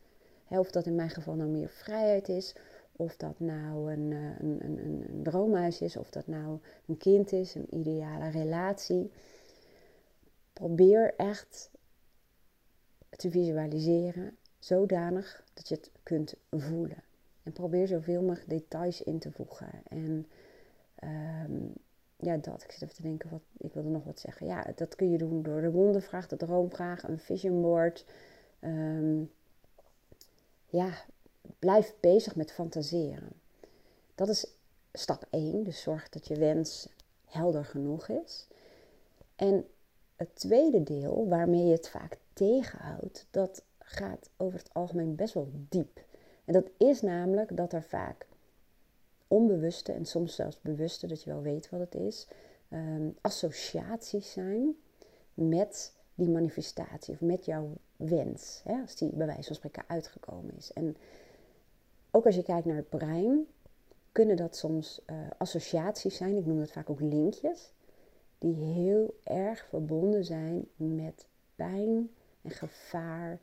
of 0.48 0.72
dat 0.72 0.86
in 0.86 0.96
mijn 0.96 1.10
geval 1.10 1.36
nou 1.36 1.50
meer 1.50 1.70
vrijheid 1.70 2.30
is, 2.30 2.56
of 2.92 3.16
dat 3.16 3.40
nou 3.40 3.94
een, 3.94 4.12
eh, 4.12 4.40
een, 4.40 4.66
een, 4.66 4.78
een, 5.10 5.24
droomhuis 5.24 5.82
is, 5.82 5.98
of 5.98 6.10
dat 6.10 6.28
nou 6.28 6.60
een 6.86 6.98
kind 6.98 7.32
is, 7.32 7.56
een 7.56 7.76
ideale 7.76 8.30
relatie. 8.30 9.12
Probeer 10.54 11.14
echt 11.18 11.70
te 13.10 13.30
visualiseren 13.32 14.38
zodanig 14.60 15.44
dat 15.54 15.68
je 15.68 15.76
het 15.76 15.92
kunt 16.04 16.36
voelen. 16.50 17.04
En 17.44 17.52
probeer 17.52 17.88
zoveel 17.88 18.22
mogelijk 18.22 18.50
details 18.50 19.02
in 19.02 19.20
te 19.20 19.32
voegen. 19.32 19.70
En 19.84 20.28
um, 21.04 21.74
ja, 22.24 22.38
dat. 22.38 22.64
Ik 22.64 22.72
zit 22.72 22.82
even 22.82 22.96
te 22.96 23.02
denken, 23.02 23.30
wat, 23.30 23.42
ik 23.58 23.74
wilde 23.74 23.90
nog 23.90 24.04
wat 24.04 24.20
zeggen. 24.20 24.48
Ja, 24.48 24.66
dat 24.76 24.96
kun 24.96 25.12
je 25.12 25.18
doen 25.18 25.44
door 25.44 25.62
de 25.62 25.72
wondervraag, 25.72 26.28
de 26.28 26.38
droomvraag, 26.38 27.04
een 27.04 27.20
vision 27.20 27.62
board. 27.62 28.06
Um, 28.62 29.32
ja, 30.66 30.92
blijf 31.60 31.94
bezig 32.00 32.36
met 32.36 32.52
fantaseren. 32.52 33.30
Dat 34.16 34.30
is 34.30 34.48
stap 34.94 35.28
1. 35.30 35.64
Dus 35.64 35.82
zorg 35.82 36.10
dat 36.10 36.28
je 36.28 36.36
wens 36.36 36.88
helder 37.26 37.66
genoeg 37.66 38.08
is. 38.08 38.48
En 39.36 39.68
het 40.16 40.36
tweede 40.36 40.84
deel, 40.84 41.28
waarmee 41.28 41.66
je 41.66 41.72
het 41.72 41.90
vaak 41.90 42.18
tegenhoudt, 42.34 43.26
dat 43.32 43.64
gaat 43.80 44.30
over 44.38 44.60
het 44.60 44.74
algemeen 44.74 45.16
best 45.16 45.34
wel 45.34 45.50
diep. 45.54 46.00
En 46.46 46.54
dat 46.54 46.70
is 46.78 47.02
namelijk 47.02 47.58
dat 47.58 47.74
er 47.74 47.84
vaak 47.84 48.26
onbewuste 49.34 49.92
en 49.92 50.06
soms 50.06 50.36
zelfs 50.36 50.62
bewuste, 50.62 51.08
dat 51.08 51.24
je 51.24 51.30
wel 51.30 51.42
weet 51.42 51.70
wat 51.70 51.80
het 51.80 51.96
is, 51.96 52.28
um, 52.70 53.16
associaties 53.22 54.32
zijn 54.32 54.76
met 55.34 55.94
die 56.16 56.30
manifestatie 56.30 57.14
of 57.14 57.22
met 57.22 57.46
jouw 57.46 57.78
wens. 57.96 58.62
Hè, 58.64 58.82
als 58.82 58.96
die 58.96 59.10
bij 59.14 59.26
wijze 59.26 59.44
van 59.44 59.56
spreken 59.56 59.84
uitgekomen 59.88 60.58
is. 60.58 60.74
En 60.74 60.96
ook 62.12 62.26
als 62.26 62.36
je 62.36 62.44
kijkt 62.44 62.66
naar 62.66 62.76
het 62.76 62.90
brein, 62.90 63.48
kunnen 64.12 64.36
dat 64.36 64.58
soms 64.58 65.02
uh, 65.06 65.18
associaties 65.38 66.18
zijn, 66.18 66.38
ik 66.38 66.46
noem 66.46 66.60
dat 66.60 66.72
vaak 66.72 66.90
ook 66.90 67.02
linkjes, 67.02 67.72
die 68.38 68.56
heel 68.56 69.16
erg 69.24 69.66
verbonden 69.66 70.26
zijn 70.26 70.68
met 70.76 71.26
pijn 71.56 72.10
en 72.42 72.52
gevaar. 72.52 73.40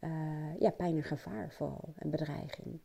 Uh, 0.00 0.10
ja, 0.58 0.70
pijn 0.70 0.96
en 0.96 1.02
gevaar 1.02 1.52
vooral 1.52 1.94
en 1.96 2.10
bedreiging 2.10 2.80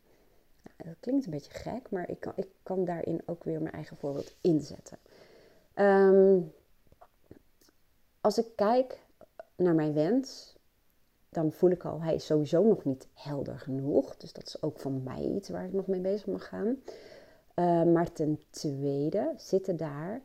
dat 0.76 0.94
klinkt 1.00 1.24
een 1.24 1.30
beetje 1.30 1.52
gek, 1.52 1.90
maar 1.90 2.10
ik 2.10 2.20
kan, 2.20 2.32
ik 2.36 2.48
kan 2.62 2.84
daarin 2.84 3.22
ook 3.26 3.44
weer 3.44 3.62
mijn 3.62 3.74
eigen 3.74 3.96
voorbeeld 3.96 4.34
inzetten. 4.40 4.98
Ehm, 5.74 6.40
als 8.20 8.38
ik 8.38 8.46
kijk 8.56 8.98
naar 9.56 9.74
mijn 9.74 9.92
wens, 9.92 10.56
dan 11.28 11.52
voel 11.52 11.70
ik 11.70 11.84
al, 11.84 12.02
hij 12.02 12.14
is 12.14 12.26
sowieso 12.26 12.62
nog 12.62 12.84
niet 12.84 13.08
helder 13.14 13.58
genoeg. 13.58 14.16
Dus 14.16 14.32
dat 14.32 14.46
is 14.46 14.62
ook 14.62 14.80
van 14.80 15.02
mij 15.02 15.22
iets 15.22 15.48
waar 15.48 15.64
ik 15.64 15.72
nog 15.72 15.86
mee 15.86 16.00
bezig 16.00 16.26
mag 16.26 16.48
gaan. 16.48 16.76
Uh, 17.54 17.82
maar 17.82 18.12
ten 18.12 18.42
tweede 18.50 19.32
zitten 19.36 19.76
daar 19.76 20.20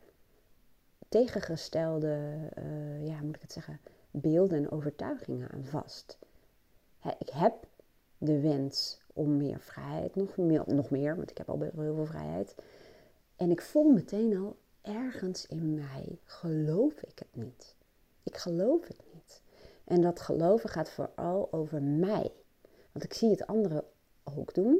tegengestelde, 1.09 2.39
uh, 2.57 3.07
ja, 3.07 3.21
moet 3.21 3.35
ik 3.35 3.41
het 3.41 3.51
zeggen, 3.51 3.79
beelden 4.11 4.57
en 4.57 4.71
overtuigingen 4.71 5.49
aan 5.51 5.65
vast. 5.65 6.17
ik 7.19 7.29
heb 7.29 7.53
de 8.17 8.39
wens 8.39 9.00
om 9.13 9.37
meer 9.37 9.59
vrijheid, 9.59 10.15
nog 10.15 10.37
meer, 10.37 10.63
nog 10.65 10.89
meer, 10.89 11.15
want 11.15 11.31
ik 11.31 11.37
heb 11.37 11.49
al 11.49 11.59
heel 11.59 11.95
veel 11.95 12.05
vrijheid. 12.05 12.55
En 13.35 13.51
ik 13.51 13.61
voel 13.61 13.91
meteen 13.91 14.37
al 14.37 14.57
ergens 14.81 15.47
in 15.47 15.73
mij, 15.73 16.19
geloof 16.23 17.01
ik 17.01 17.19
het 17.19 17.35
niet. 17.45 17.75
Ik 18.23 18.37
geloof 18.37 18.87
het 18.87 19.03
niet. 19.13 19.41
En 19.83 20.01
dat 20.01 20.21
geloven 20.21 20.69
gaat 20.69 20.89
vooral 20.89 21.47
over 21.51 21.81
mij. 21.81 22.31
Want 22.91 23.05
ik 23.05 23.13
zie 23.13 23.29
het 23.29 23.47
anderen 23.47 23.83
ook 24.23 24.53
doen. 24.53 24.79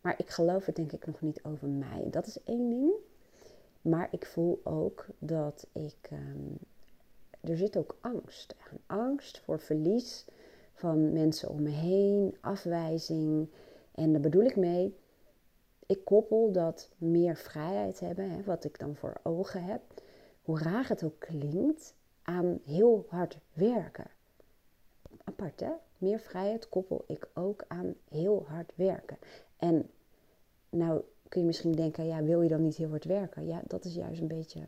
Maar 0.00 0.14
ik 0.18 0.30
geloof 0.30 0.66
het 0.66 0.76
denk 0.76 0.92
ik 0.92 1.06
nog 1.06 1.20
niet 1.20 1.44
over 1.44 1.68
mij. 1.68 2.06
Dat 2.10 2.26
is 2.26 2.42
één 2.42 2.68
ding. 2.68 2.92
Maar 3.82 4.08
ik 4.10 4.26
voel 4.26 4.60
ook 4.64 5.06
dat 5.18 5.66
ik. 5.72 6.10
Um, 6.12 6.58
er 7.40 7.56
zit 7.56 7.76
ook 7.76 7.96
angst. 8.00 8.54
Angst 8.86 9.38
voor 9.38 9.60
verlies 9.60 10.24
van 10.76 11.12
mensen 11.12 11.48
om 11.48 11.62
me 11.62 11.70
heen, 11.70 12.36
afwijzing. 12.40 13.48
En 13.94 14.12
daar 14.12 14.20
bedoel 14.20 14.44
ik 14.44 14.56
mee, 14.56 14.96
ik 15.86 16.04
koppel 16.04 16.52
dat 16.52 16.90
meer 16.98 17.36
vrijheid 17.36 18.00
hebben, 18.00 18.30
hè, 18.30 18.42
wat 18.42 18.64
ik 18.64 18.78
dan 18.78 18.96
voor 18.96 19.20
ogen 19.22 19.64
heb, 19.64 19.80
hoe 20.42 20.58
raar 20.58 20.88
het 20.88 21.04
ook 21.04 21.18
klinkt, 21.18 21.94
aan 22.22 22.58
heel 22.64 23.06
hard 23.08 23.38
werken. 23.52 24.10
Apart 25.24 25.60
hè? 25.60 25.70
Meer 25.98 26.18
vrijheid 26.18 26.68
koppel 26.68 27.04
ik 27.06 27.28
ook 27.34 27.64
aan 27.68 27.94
heel 28.08 28.44
hard 28.48 28.72
werken. 28.74 29.18
En 29.56 29.90
nou 30.70 31.02
kun 31.28 31.40
je 31.40 31.46
misschien 31.46 31.72
denken, 31.72 32.06
ja, 32.06 32.22
wil 32.22 32.42
je 32.42 32.48
dan 32.48 32.62
niet 32.62 32.76
heel 32.76 32.88
hard 32.88 33.04
werken? 33.04 33.46
Ja, 33.46 33.62
dat 33.66 33.84
is 33.84 33.94
juist 33.94 34.20
een 34.20 34.28
beetje 34.28 34.60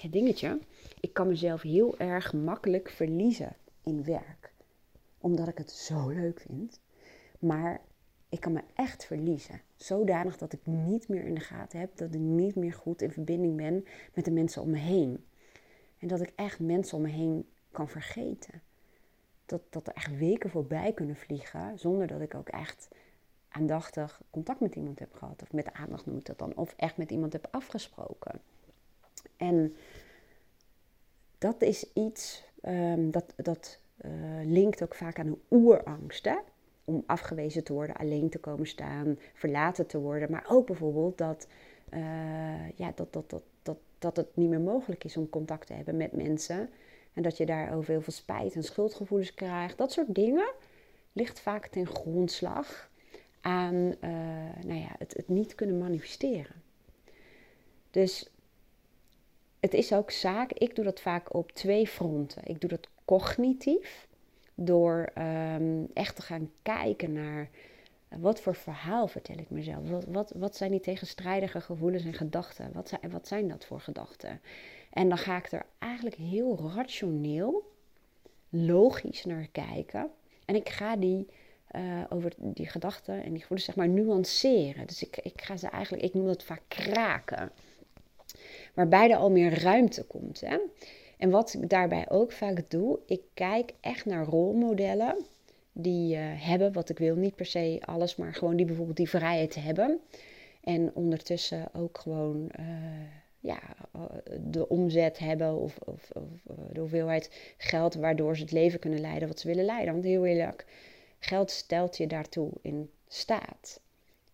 het 0.00 0.12
dingetje. 0.12 0.58
Ik 1.00 1.12
kan 1.12 1.28
mezelf 1.28 1.62
heel 1.62 1.98
erg 1.98 2.32
makkelijk 2.32 2.88
verliezen 2.88 3.56
in 3.82 4.04
werk. 4.04 4.49
Omdat 5.20 5.48
ik 5.48 5.58
het 5.58 5.70
zo 5.70 6.08
leuk 6.08 6.40
vind. 6.40 6.80
Maar 7.38 7.80
ik 8.28 8.40
kan 8.40 8.52
me 8.52 8.62
echt 8.74 9.04
verliezen. 9.04 9.60
Zodanig 9.76 10.38
dat 10.38 10.52
ik 10.52 10.66
niet 10.66 11.08
meer 11.08 11.24
in 11.24 11.34
de 11.34 11.40
gaten 11.40 11.80
heb, 11.80 11.96
dat 11.96 12.14
ik 12.14 12.20
niet 12.20 12.54
meer 12.54 12.72
goed 12.72 13.02
in 13.02 13.12
verbinding 13.12 13.56
ben 13.56 13.84
met 14.14 14.24
de 14.24 14.30
mensen 14.30 14.62
om 14.62 14.70
me 14.70 14.78
heen. 14.78 15.24
En 15.98 16.08
dat 16.08 16.20
ik 16.20 16.32
echt 16.36 16.60
mensen 16.60 16.96
om 16.96 17.02
me 17.02 17.08
heen 17.08 17.48
kan 17.70 17.88
vergeten. 17.88 18.62
Dat, 19.46 19.62
dat 19.70 19.86
er 19.86 19.94
echt 19.94 20.18
weken 20.18 20.50
voorbij 20.50 20.92
kunnen 20.92 21.16
vliegen 21.16 21.78
zonder 21.78 22.06
dat 22.06 22.20
ik 22.20 22.34
ook 22.34 22.48
echt 22.48 22.88
aandachtig 23.48 24.22
contact 24.30 24.60
met 24.60 24.74
iemand 24.74 24.98
heb 24.98 25.14
gehad. 25.14 25.42
Of 25.42 25.52
met 25.52 25.72
aandacht 25.72 26.06
noem 26.06 26.16
ik 26.16 26.26
dat 26.26 26.38
dan. 26.38 26.56
Of 26.56 26.74
echt 26.76 26.96
met 26.96 27.10
iemand 27.10 27.32
heb 27.32 27.48
afgesproken. 27.50 28.40
En 29.36 29.76
dat 31.38 31.62
is 31.62 31.92
iets 31.92 32.44
um, 32.62 33.10
dat, 33.10 33.32
dat 33.36 33.80
uh, 34.04 34.10
linkt 34.44 34.82
ook 34.82 34.94
vaak 34.94 35.18
aan 35.18 35.26
een 35.26 35.42
oerangst. 35.50 36.24
Hè? 36.24 36.36
Om 36.84 37.02
afgewezen 37.06 37.64
te 37.64 37.72
worden, 37.72 37.96
alleen 37.96 38.30
te 38.30 38.38
komen 38.38 38.66
staan, 38.66 39.18
verlaten 39.34 39.86
te 39.86 39.98
worden. 39.98 40.30
Maar 40.30 40.46
ook 40.48 40.66
bijvoorbeeld 40.66 41.18
dat, 41.18 41.46
uh, 41.94 42.70
ja, 42.70 42.92
dat, 42.94 43.12
dat, 43.12 43.30
dat, 43.30 43.42
dat, 43.62 43.78
dat 43.98 44.16
het 44.16 44.36
niet 44.36 44.48
meer 44.48 44.60
mogelijk 44.60 45.04
is 45.04 45.16
om 45.16 45.30
contact 45.30 45.66
te 45.66 45.72
hebben 45.72 45.96
met 45.96 46.12
mensen. 46.12 46.70
En 47.12 47.22
dat 47.22 47.36
je 47.36 47.46
daarover 47.46 47.90
heel 47.90 48.02
veel 48.02 48.12
spijt 48.12 48.54
en 48.54 48.62
schuldgevoelens 48.62 49.34
krijgt. 49.34 49.78
Dat 49.78 49.92
soort 49.92 50.14
dingen 50.14 50.52
ligt 51.12 51.40
vaak 51.40 51.66
ten 51.66 51.86
grondslag 51.86 52.90
aan 53.40 53.74
uh, 53.74 54.10
nou 54.64 54.80
ja, 54.80 54.94
het, 54.98 55.14
het 55.16 55.28
niet 55.28 55.54
kunnen 55.54 55.78
manifesteren. 55.78 56.62
Dus 57.90 58.30
het 59.60 59.74
is 59.74 59.92
ook 59.92 60.10
zaak, 60.10 60.52
ik 60.52 60.74
doe 60.74 60.84
dat 60.84 61.00
vaak 61.00 61.34
op 61.34 61.52
twee 61.52 61.86
fronten. 61.86 62.42
Ik 62.44 62.60
doe 62.60 62.70
dat 62.70 62.88
cognitief, 63.10 64.08
door 64.54 65.12
um, 65.18 65.88
echt 65.94 66.16
te 66.16 66.22
gaan 66.22 66.50
kijken 66.62 67.12
naar 67.12 67.48
wat 68.08 68.40
voor 68.40 68.54
verhaal 68.54 69.08
vertel 69.08 69.38
ik 69.38 69.50
mezelf? 69.50 69.88
Wat, 69.88 70.04
wat, 70.08 70.32
wat 70.36 70.56
zijn 70.56 70.70
die 70.70 70.80
tegenstrijdige 70.80 71.60
gevoelens 71.60 72.04
en 72.04 72.14
gedachten? 72.14 72.70
Wat 72.72 72.88
zijn, 72.88 73.10
wat 73.10 73.28
zijn 73.28 73.48
dat 73.48 73.64
voor 73.64 73.80
gedachten? 73.80 74.40
En 74.90 75.08
dan 75.08 75.18
ga 75.18 75.36
ik 75.36 75.52
er 75.52 75.66
eigenlijk 75.78 76.16
heel 76.16 76.72
rationeel, 76.74 77.72
logisch 78.48 79.24
naar 79.24 79.48
kijken. 79.52 80.10
En 80.44 80.54
ik 80.54 80.68
ga 80.68 80.96
die 80.96 81.26
uh, 81.76 82.04
over 82.08 82.32
die 82.36 82.68
gedachten 82.68 83.22
en 83.22 83.30
die 83.30 83.40
gevoelens 83.40 83.64
zeg 83.64 83.76
maar 83.76 83.88
nuanceren. 83.88 84.86
Dus 84.86 85.02
ik, 85.02 85.16
ik 85.16 85.42
ga 85.42 85.56
ze 85.56 85.68
eigenlijk, 85.68 86.04
ik 86.04 86.14
noem 86.14 86.26
dat 86.26 86.44
vaak 86.44 86.62
kraken. 86.68 87.50
Waarbij 88.74 89.10
er 89.10 89.16
al 89.16 89.30
meer 89.30 89.62
ruimte 89.62 90.04
komt. 90.04 90.40
Hè? 90.40 90.58
En 91.20 91.30
wat 91.30 91.54
ik 91.54 91.68
daarbij 91.68 92.10
ook 92.10 92.32
vaak 92.32 92.70
doe, 92.70 92.98
ik 93.06 93.20
kijk 93.34 93.74
echt 93.80 94.04
naar 94.04 94.24
rolmodellen 94.24 95.16
die 95.72 96.16
uh, 96.16 96.22
hebben 96.24 96.72
wat 96.72 96.88
ik 96.88 96.98
wil. 96.98 97.14
Niet 97.16 97.34
per 97.34 97.46
se 97.46 97.82
alles, 97.84 98.16
maar 98.16 98.34
gewoon 98.34 98.56
die 98.56 98.66
bijvoorbeeld 98.66 98.96
die 98.96 99.08
vrijheid 99.08 99.54
hebben. 99.54 100.00
En 100.60 100.90
ondertussen 100.94 101.74
ook 101.74 101.98
gewoon 101.98 102.50
uh, 102.60 102.66
ja, 103.40 103.60
de 104.40 104.68
omzet 104.68 105.18
hebben 105.18 105.56
of, 105.56 105.78
of, 105.78 106.10
of, 106.12 106.56
de 106.72 106.80
hoeveelheid 106.80 107.54
geld 107.56 107.94
waardoor 107.94 108.36
ze 108.36 108.42
het 108.42 108.52
leven 108.52 108.80
kunnen 108.80 109.00
leiden 109.00 109.28
wat 109.28 109.40
ze 109.40 109.48
willen 109.48 109.64
leiden. 109.64 109.92
Want 109.92 110.04
heel 110.04 110.26
eerlijk, 110.26 110.66
geld 111.18 111.50
stelt 111.50 111.96
je 111.96 112.06
daartoe 112.06 112.50
in 112.62 112.90
staat. 113.08 113.80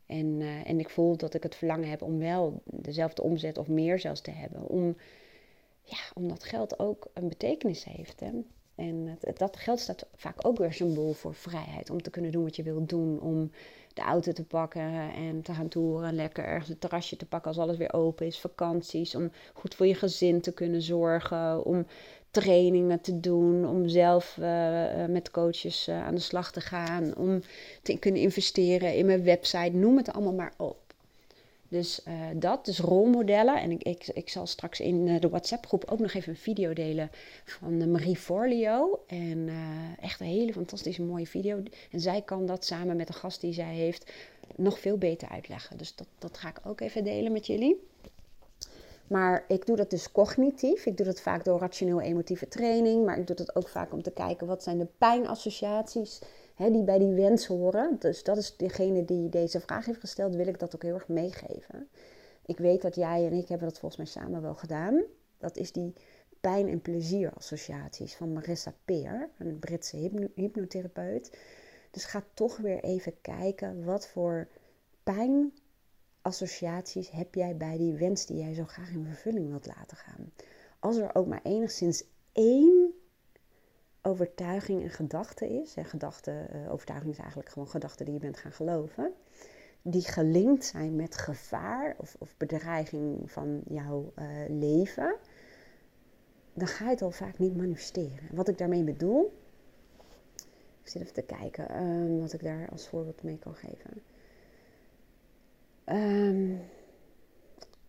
En, 0.06 0.42
en 0.64 0.78
ik 0.78 0.90
voel 0.90 1.16
dat 1.16 1.34
ik 1.34 1.42
het 1.42 1.54
verlangen 1.54 1.88
heb 1.88 2.02
om 2.02 2.18
wel 2.18 2.62
dezelfde 2.64 3.22
omzet 3.22 3.58
of 3.58 3.68
meer 3.68 3.98
zelfs 3.98 4.20
te 4.20 4.30
hebben. 4.30 4.68
Om, 4.68 4.96
ja, 5.86 5.98
omdat 6.14 6.44
geld 6.44 6.78
ook 6.78 7.06
een 7.14 7.28
betekenis 7.28 7.84
heeft. 7.84 8.20
Hè? 8.20 8.30
En 8.74 9.18
dat 9.34 9.56
geld 9.56 9.80
staat 9.80 10.06
vaak 10.14 10.46
ook 10.46 10.58
weer 10.58 10.72
symbool 10.72 11.12
voor 11.12 11.34
vrijheid. 11.34 11.90
Om 11.90 12.02
te 12.02 12.10
kunnen 12.10 12.32
doen 12.32 12.44
wat 12.44 12.56
je 12.56 12.62
wilt 12.62 12.88
doen. 12.88 13.20
Om 13.20 13.50
de 13.94 14.02
auto 14.02 14.32
te 14.32 14.44
pakken 14.44 15.12
en 15.14 15.42
te 15.42 15.54
gaan 15.54 15.68
toeren. 15.68 16.14
Lekker 16.14 16.44
ergens 16.44 16.68
een 16.68 16.78
terrasje 16.78 17.16
te 17.16 17.26
pakken 17.26 17.50
als 17.50 17.58
alles 17.58 17.76
weer 17.76 17.92
open 17.92 18.26
is. 18.26 18.40
Vakanties. 18.40 19.14
Om 19.14 19.30
goed 19.54 19.74
voor 19.74 19.86
je 19.86 19.94
gezin 19.94 20.40
te 20.40 20.52
kunnen 20.52 20.82
zorgen. 20.82 21.64
Om 21.64 21.86
trainingen 22.30 23.00
te 23.00 23.20
doen, 23.20 23.68
om 23.68 23.88
zelf 23.88 24.36
uh, 24.40 25.04
met 25.08 25.30
coaches 25.30 25.88
uh, 25.88 26.06
aan 26.06 26.14
de 26.14 26.20
slag 26.20 26.52
te 26.52 26.60
gaan, 26.60 27.16
om 27.16 27.40
te 27.82 27.98
kunnen 27.98 28.20
investeren 28.20 28.94
in 28.94 29.06
mijn 29.06 29.22
website, 29.22 29.76
noem 29.76 29.96
het 29.96 30.12
allemaal 30.12 30.32
maar 30.32 30.52
op. 30.56 30.85
Dus 31.76 32.00
uh, 32.08 32.14
dat, 32.34 32.64
dus 32.64 32.78
rolmodellen. 32.78 33.60
En 33.60 33.70
ik, 33.70 33.82
ik, 33.82 34.06
ik 34.06 34.28
zal 34.28 34.46
straks 34.46 34.80
in 34.80 35.20
de 35.20 35.28
WhatsApp-groep 35.28 35.84
ook 35.90 35.98
nog 35.98 36.12
even 36.12 36.30
een 36.32 36.38
video 36.38 36.72
delen 36.72 37.10
van 37.44 37.90
Marie 37.90 38.16
Forleo. 38.16 39.04
En 39.06 39.48
echt 40.00 40.20
een 40.20 40.26
hele 40.26 40.52
fantastische 40.52 41.02
mooie 41.02 41.26
video. 41.26 41.62
En 41.90 42.00
zij 42.00 42.22
kan 42.22 42.46
dat 42.46 42.64
samen 42.64 42.96
met 42.96 43.06
de 43.06 43.12
gast 43.12 43.40
die 43.40 43.52
zij 43.52 43.74
heeft 43.74 44.12
nog 44.54 44.78
veel 44.78 44.98
beter 44.98 45.28
uitleggen. 45.28 45.76
Dus 45.76 45.94
dat, 45.94 46.06
dat 46.18 46.38
ga 46.38 46.48
ik 46.48 46.60
ook 46.64 46.80
even 46.80 47.04
delen 47.04 47.32
met 47.32 47.46
jullie. 47.46 47.86
Maar 49.06 49.44
ik 49.48 49.66
doe 49.66 49.76
dat 49.76 49.90
dus 49.90 50.12
cognitief. 50.12 50.86
Ik 50.86 50.96
doe 50.96 51.06
dat 51.06 51.20
vaak 51.20 51.44
door 51.44 51.60
rationeel-emotieve 51.60 52.48
training. 52.48 53.04
Maar 53.04 53.18
ik 53.18 53.26
doe 53.26 53.36
dat 53.36 53.56
ook 53.56 53.68
vaak 53.68 53.92
om 53.92 54.02
te 54.02 54.10
kijken 54.10 54.46
wat 54.46 54.62
zijn 54.62 54.78
de 54.78 54.88
pijnassociaties 54.98 56.20
hè, 56.56 56.70
die 56.70 56.82
bij 56.82 56.98
die 56.98 57.14
wens 57.14 57.46
horen. 57.46 57.96
Dus 57.98 58.22
dat 58.22 58.36
is 58.36 58.56
degene 58.56 59.04
die 59.04 59.28
deze 59.28 59.60
vraag 59.60 59.86
heeft 59.86 60.00
gesteld, 60.00 60.34
wil 60.34 60.46
ik 60.46 60.58
dat 60.58 60.74
ook 60.74 60.82
heel 60.82 60.94
erg 60.94 61.08
meegeven. 61.08 61.88
Ik 62.46 62.58
weet 62.58 62.82
dat 62.82 62.94
jij 62.94 63.26
en 63.26 63.32
ik 63.32 63.48
hebben 63.48 63.68
dat 63.68 63.78
volgens 63.78 63.96
mij 63.96 64.22
samen 64.22 64.42
wel 64.42 64.54
gedaan. 64.54 65.02
Dat 65.38 65.56
is 65.56 65.72
die 65.72 65.92
pijn- 66.40 66.68
en 66.68 66.80
plezierassociaties 66.80 68.14
van 68.14 68.32
Marissa 68.32 68.74
Peer, 68.84 69.30
een 69.38 69.58
Britse 69.58 69.96
hypnotherapeut. 70.34 71.38
Dus 71.90 72.04
ga 72.04 72.24
toch 72.34 72.56
weer 72.56 72.84
even 72.84 73.20
kijken 73.20 73.84
wat 73.84 74.08
voor 74.08 74.48
pijn 75.02 75.52
associaties 76.22 77.10
heb 77.10 77.34
jij 77.34 77.56
bij 77.56 77.76
die 77.76 77.92
wens 77.92 78.26
die 78.26 78.36
jij 78.36 78.54
zo 78.54 78.64
graag 78.64 78.90
in 78.90 79.04
vervulling 79.04 79.48
wilt 79.48 79.66
laten 79.66 79.96
gaan? 79.96 80.32
Als 80.78 80.96
er 80.96 81.14
ook 81.14 81.26
maar 81.26 81.42
enigszins 81.42 82.04
één 82.32 82.85
overtuiging 84.06 84.82
en 84.82 84.90
gedachte 84.90 85.48
is, 85.48 85.76
en 85.76 85.84
gedachte, 85.84 86.46
uh, 86.54 86.72
overtuiging 86.72 87.12
is 87.12 87.18
eigenlijk 87.18 87.48
gewoon 87.48 87.68
gedachten 87.68 88.04
die 88.04 88.14
je 88.14 88.20
bent 88.20 88.36
gaan 88.36 88.52
geloven, 88.52 89.12
die 89.82 90.02
gelinkt 90.02 90.64
zijn 90.64 90.96
met 90.96 91.16
gevaar 91.16 91.94
of, 91.98 92.16
of 92.18 92.36
bedreiging 92.36 93.32
van 93.32 93.62
jouw 93.68 94.12
uh, 94.18 94.26
leven, 94.48 95.16
dan 96.54 96.66
ga 96.66 96.84
je 96.84 96.90
het 96.90 97.02
al 97.02 97.10
vaak 97.10 97.38
niet 97.38 97.56
manifesteren. 97.56 98.28
En 98.28 98.36
wat 98.36 98.48
ik 98.48 98.58
daarmee 98.58 98.84
bedoel, 98.84 99.32
ik 100.82 100.88
zit 100.88 101.02
even 101.02 101.14
te 101.14 101.22
kijken 101.22 101.82
um, 101.82 102.20
wat 102.20 102.32
ik 102.32 102.42
daar 102.42 102.68
als 102.70 102.88
voorbeeld 102.88 103.22
mee 103.22 103.38
kan 103.38 103.54
geven. 103.54 104.02
Um, 105.84 106.60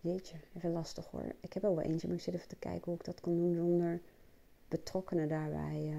jeetje, 0.00 0.36
even 0.56 0.72
lastig 0.72 1.06
hoor. 1.06 1.34
Ik 1.40 1.52
heb 1.52 1.62
wel 1.62 1.80
eentje, 1.80 2.06
maar 2.06 2.16
ik 2.16 2.22
zit 2.22 2.34
even 2.34 2.48
te 2.48 2.56
kijken 2.56 2.84
hoe 2.84 2.94
ik 2.94 3.04
dat 3.04 3.20
kan 3.20 3.36
doen 3.36 3.54
zonder 3.54 4.00
betrokkenen 4.68 5.28
daarbij 5.28 5.94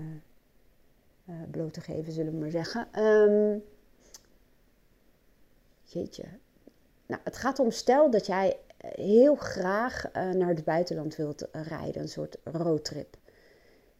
uh, 1.26 1.36
bloot 1.52 1.74
te 1.74 1.82
geven, 1.82 2.14
zullen 2.14 2.34
we 2.34 2.40
maar 2.40 2.50
zeggen. 2.50 3.04
Um, 3.04 3.64
jeetje. 5.84 6.24
Nou, 7.06 7.22
het 7.24 7.38
gaat 7.38 7.60
om 7.60 7.72
stel 7.72 8.12
dat 8.12 8.26
jij 8.26 8.58
heel 8.78 9.36
graag 9.36 10.12
naar 10.14 10.48
het 10.48 10.64
buitenland 10.64 11.16
wilt 11.16 11.48
rijden, 11.52 12.02
een 12.02 12.08
soort 12.08 12.38
roadtrip. 12.44 13.18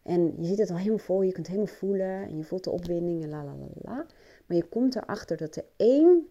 En 0.04 0.34
je 0.42 0.48
ziet 0.48 0.58
het 0.58 0.70
al 0.70 0.78
helemaal 0.78 0.98
voor, 0.98 1.26
je 1.26 1.32
kunt 1.32 1.48
het 1.48 1.56
helemaal 1.56 1.76
voelen 1.76 2.24
en 2.28 2.38
je 2.38 2.44
voelt 2.44 2.64
de 2.64 2.70
opwinding 2.70 3.24
en 3.24 3.30
la 3.30 3.44
la 3.44 3.56
la 3.56 3.68
la. 3.82 4.06
Maar 4.46 4.58
je 4.58 4.68
komt 4.68 4.96
erachter 4.96 5.38
dat 5.38 5.56
er 5.56 5.66
één 5.76 6.28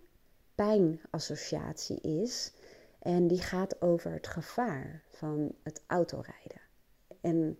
pijnassociatie 0.54 2.00
is. 2.00 2.52
En 2.98 3.26
die 3.26 3.40
gaat 3.40 3.82
over 3.82 4.12
het 4.12 4.26
gevaar 4.26 5.02
van 5.08 5.54
het 5.62 5.82
autorijden. 5.86 6.60
En 7.20 7.58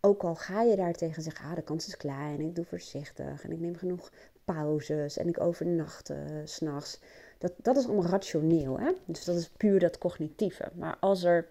ook 0.00 0.22
al 0.22 0.34
ga 0.34 0.62
je 0.62 0.76
daar 0.76 0.92
tegen 0.92 1.22
zeggen, 1.22 1.44
ah, 1.44 1.54
de 1.54 1.62
kans 1.62 1.86
is 1.86 1.96
klein, 1.96 2.40
ik 2.40 2.54
doe 2.54 2.64
voorzichtig 2.64 3.44
en 3.44 3.52
ik 3.52 3.60
neem 3.60 3.76
genoeg 3.76 4.10
pauzes 4.44 5.16
en 5.16 5.28
ik 5.28 5.40
overnacht 5.40 6.10
uh, 6.10 6.16
s'nachts. 6.44 7.00
Dat, 7.38 7.52
dat 7.56 7.76
is 7.76 7.86
allemaal 7.86 8.10
rationeel, 8.10 8.78
hè? 8.78 8.92
dus 9.04 9.24
dat 9.24 9.36
is 9.36 9.48
puur 9.48 9.78
dat 9.78 9.98
cognitieve. 9.98 10.70
Maar 10.74 10.96
als 11.00 11.22
er 11.22 11.48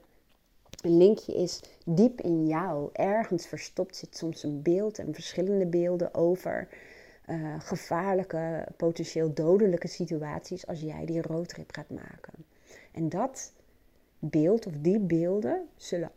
een 0.82 0.98
linkje 0.98 1.34
is 1.34 1.62
diep 1.86 2.22
in 2.22 2.48
jou, 2.48 2.90
ergens 2.94 3.48
verstopt 3.48 3.96
zit 3.96 4.18
soms 4.18 4.44
een 4.44 4.62
beeld 4.62 5.00
en 5.00 5.14
verschillende 5.14 5.66
beelden 5.66 6.14
over 6.14 6.68
uh, 7.30 7.60
gevaarlijke, 7.60 8.68
potentieel 8.78 9.34
dodelijke 9.34 9.88
situaties 9.88 10.68
als 10.68 10.80
jij 10.82 11.06
die 11.06 11.22
roadtrip 11.22 11.72
gaat 11.74 11.90
maken. 11.90 12.34
En 12.92 13.10
dat 13.10 13.52
beeld 14.20 14.66
of 14.66 14.74
die 14.82 15.00
beelden 15.00 15.68
zullen 15.76 16.12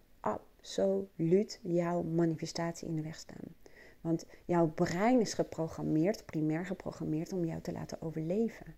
absoluut 0.63 1.61
jouw 1.63 2.03
manifestatie 2.03 2.89
in 2.89 2.97
de 2.97 3.03
weg 3.03 3.17
staan. 3.17 3.55
Want 4.01 4.27
jouw 4.45 4.67
brein 4.67 5.21
is 5.21 5.35
geprogrammeerd, 5.35 6.27
primair 6.27 6.67
geprogrammeerd, 6.67 7.33
om 7.33 7.45
jou 7.45 7.61
te 7.61 7.73
laten 7.73 8.03
overleven. 8.03 8.75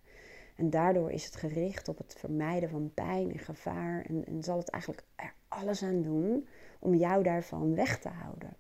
En 0.57 0.71
daardoor 0.71 1.11
is 1.11 1.25
het 1.25 1.37
gericht 1.37 1.89
op 1.89 1.99
het 1.99 2.15
vermijden 2.19 2.69
van 2.69 2.91
pijn 2.95 3.33
en 3.33 3.39
gevaar. 3.39 4.05
En, 4.09 4.25
en 4.27 4.43
zal 4.43 4.59
het 4.59 4.71
eigenlijk 4.71 5.05
er 5.15 5.35
alles 5.49 5.83
aan 5.83 6.03
doen 6.03 6.49
om 6.79 6.95
jou 6.95 7.23
daarvan 7.23 7.75
weg 7.75 7.99
te 7.99 8.09
houden. 8.09 8.57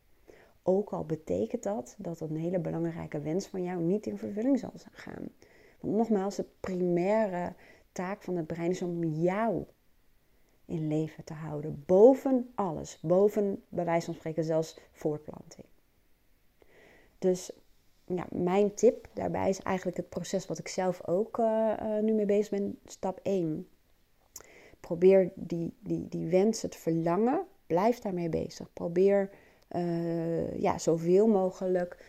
Ook 0.63 0.91
al 0.91 1.05
betekent 1.05 1.63
dat 1.63 1.95
dat 1.99 2.21
een 2.21 2.37
hele 2.37 2.61
belangrijke 2.61 3.21
wens 3.21 3.47
van 3.47 3.63
jou 3.63 3.83
niet 3.83 4.07
in 4.07 4.19
vervulling 4.19 4.59
zal 4.59 4.73
gaan. 4.93 5.29
Want 5.81 5.97
nogmaals, 5.97 6.37
de 6.37 6.47
primaire 6.61 7.55
taak 7.93 8.23
van 8.23 8.37
het 8.37 8.47
brein 8.47 8.71
is 8.71 8.83
om 8.83 9.05
jou 9.05 9.65
in 10.67 10.89
leven 10.89 11.25
te 11.25 11.33
houden. 11.33 11.83
Boven 11.87 12.51
alles. 12.55 12.99
Boven, 13.03 13.63
bij 13.69 13.85
wijze 13.85 14.07
van 14.07 14.15
spreken, 14.15 14.45
zelfs 14.45 14.79
voortplanting. 14.93 15.67
Dus 17.19 17.51
ja, 18.07 18.27
mijn 18.31 18.75
tip 18.75 19.09
daarbij 19.13 19.49
is 19.49 19.61
eigenlijk 19.61 19.97
het 19.97 20.09
proces 20.09 20.47
wat 20.47 20.59
ik 20.59 20.69
zelf 20.69 21.07
ook 21.07 21.39
uh, 21.39 21.73
uh, 21.83 21.99
nu 22.03 22.13
mee 22.13 22.27
bezig 22.27 22.51
ben. 22.51 22.79
Stap 22.85 23.21
1. 23.23 23.69
Probeer 24.81 25.33
die, 25.35 25.75
die, 25.81 26.09
die 26.09 26.27
wensen, 26.27 26.69
het 26.69 26.79
verlangen, 26.79 27.47
blijf 27.67 27.99
daarmee 27.99 28.29
bezig. 28.29 28.73
Probeer 28.73 29.31
uh, 29.71 30.61
ja, 30.61 30.79
zoveel 30.79 31.27
mogelijk 31.27 32.05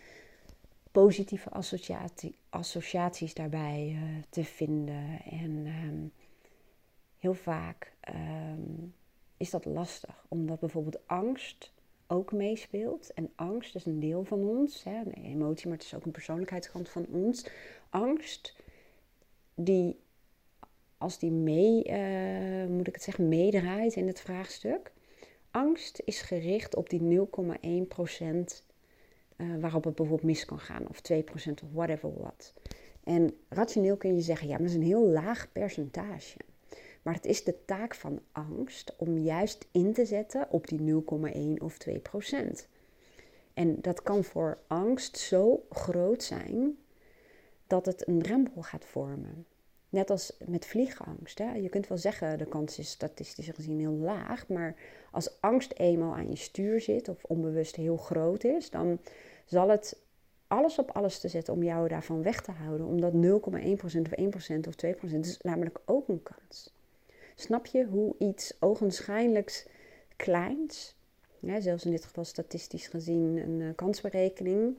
positieve 0.91 1.49
associatie, 1.49 2.37
associaties 2.49 3.33
daarbij 3.33 3.97
te 4.29 4.43
vinden. 4.43 5.21
En 5.31 5.65
um, 5.65 6.11
heel 7.19 7.33
vaak 7.33 7.94
um, 8.09 8.93
is 9.37 9.49
dat 9.49 9.65
lastig, 9.65 10.25
omdat 10.27 10.59
bijvoorbeeld 10.59 11.07
angst 11.07 11.73
ook 12.07 12.31
meespeelt. 12.31 13.13
En 13.13 13.31
angst 13.35 13.75
is 13.75 13.85
een 13.85 13.99
deel 13.99 14.23
van 14.23 14.43
ons, 14.43 14.83
hè, 14.83 14.99
een 14.99 15.13
emotie, 15.13 15.67
maar 15.67 15.77
het 15.77 15.85
is 15.85 15.95
ook 15.95 16.05
een 16.05 16.11
persoonlijkheidskant 16.11 16.89
van 16.89 17.05
ons. 17.11 17.47
Angst, 17.89 18.55
die 19.55 19.99
als 20.97 21.19
die 21.19 21.31
mee, 21.31 21.83
uh, 21.87 22.67
moet 22.67 22.87
ik 22.87 22.93
het 22.93 23.03
zeggen, 23.03 23.27
meedraait 23.27 23.95
in 23.95 24.07
het 24.07 24.19
vraagstuk. 24.19 24.91
Angst 25.51 26.01
is 26.05 26.21
gericht 26.21 26.75
op 26.75 26.89
die 26.89 27.27
0,1 27.61 27.87
procent 27.87 28.65
uh, 29.37 29.55
waarop 29.59 29.83
het 29.83 29.95
bijvoorbeeld 29.95 30.29
mis 30.29 30.45
kan 30.45 30.59
gaan, 30.59 30.87
of 30.87 31.01
2 31.01 31.23
procent 31.23 31.63
of 31.63 31.69
whatever 31.71 32.13
what. 32.13 32.53
En 33.03 33.37
rationeel 33.49 33.97
kun 33.97 34.15
je 34.15 34.21
zeggen, 34.21 34.47
ja, 34.47 34.53
maar 34.53 34.61
dat 34.61 34.71
is 34.71 34.75
een 34.75 34.87
heel 34.87 35.07
laag 35.07 35.51
percentage. 35.51 36.37
Maar 37.05 37.13
het 37.13 37.25
is 37.25 37.43
de 37.43 37.65
taak 37.65 37.95
van 37.95 38.19
angst 38.31 38.95
om 38.97 39.17
juist 39.17 39.67
in 39.71 39.93
te 39.93 40.05
zetten 40.05 40.47
op 40.49 40.67
die 40.67 41.03
0,1 41.57 41.63
of 41.63 41.77
2 41.77 41.99
procent. 41.99 42.67
En 43.53 43.81
dat 43.81 44.03
kan 44.03 44.23
voor 44.23 44.57
angst 44.67 45.17
zo 45.17 45.65
groot 45.69 46.23
zijn 46.23 46.77
dat 47.67 47.85
het 47.85 48.07
een 48.07 48.21
drempel 48.21 48.61
gaat 48.61 48.85
vormen. 48.85 49.45
Net 49.89 50.09
als 50.09 50.37
met 50.45 50.65
vliegangst. 50.65 51.37
Hè? 51.37 51.53
Je 51.53 51.69
kunt 51.69 51.87
wel 51.87 51.97
zeggen, 51.97 52.37
de 52.37 52.45
kans 52.45 52.79
is 52.79 52.89
statistisch 52.89 53.49
gezien 53.53 53.79
heel 53.79 53.91
laag. 53.91 54.47
Maar 54.47 54.75
als 55.11 55.41
angst 55.41 55.73
eenmaal 55.77 56.15
aan 56.15 56.29
je 56.29 56.35
stuur 56.35 56.81
zit 56.81 57.09
of 57.09 57.23
onbewust 57.23 57.75
heel 57.75 57.97
groot 57.97 58.43
is, 58.43 58.69
dan 58.69 58.99
zal 59.45 59.69
het 59.69 59.97
alles 60.47 60.79
op 60.79 60.91
alles 60.91 61.19
te 61.19 61.27
zetten 61.27 61.53
om 61.53 61.63
jou 61.63 61.87
daarvan 61.87 62.23
weg 62.23 62.41
te 62.41 62.51
houden. 62.51 62.87
Omdat 62.87 63.13
0,1% 63.13 63.19
of 63.41 63.93
1% 63.93 64.67
of 64.67 64.75
2% 64.85 65.19
is 65.19 65.39
namelijk 65.41 65.79
ook 65.85 66.07
een 66.07 66.23
kans. 66.23 66.73
Snap 67.35 67.65
je 67.65 67.85
hoe 67.85 68.15
iets 68.19 68.53
ogenschijnlijks 68.59 69.65
kleins, 70.15 70.95
zelfs 71.59 71.85
in 71.85 71.91
dit 71.91 72.05
geval 72.05 72.25
statistisch 72.25 72.87
gezien 72.87 73.37
een 73.37 73.59
uh, 73.59 73.69
kansberekening, 73.75 74.75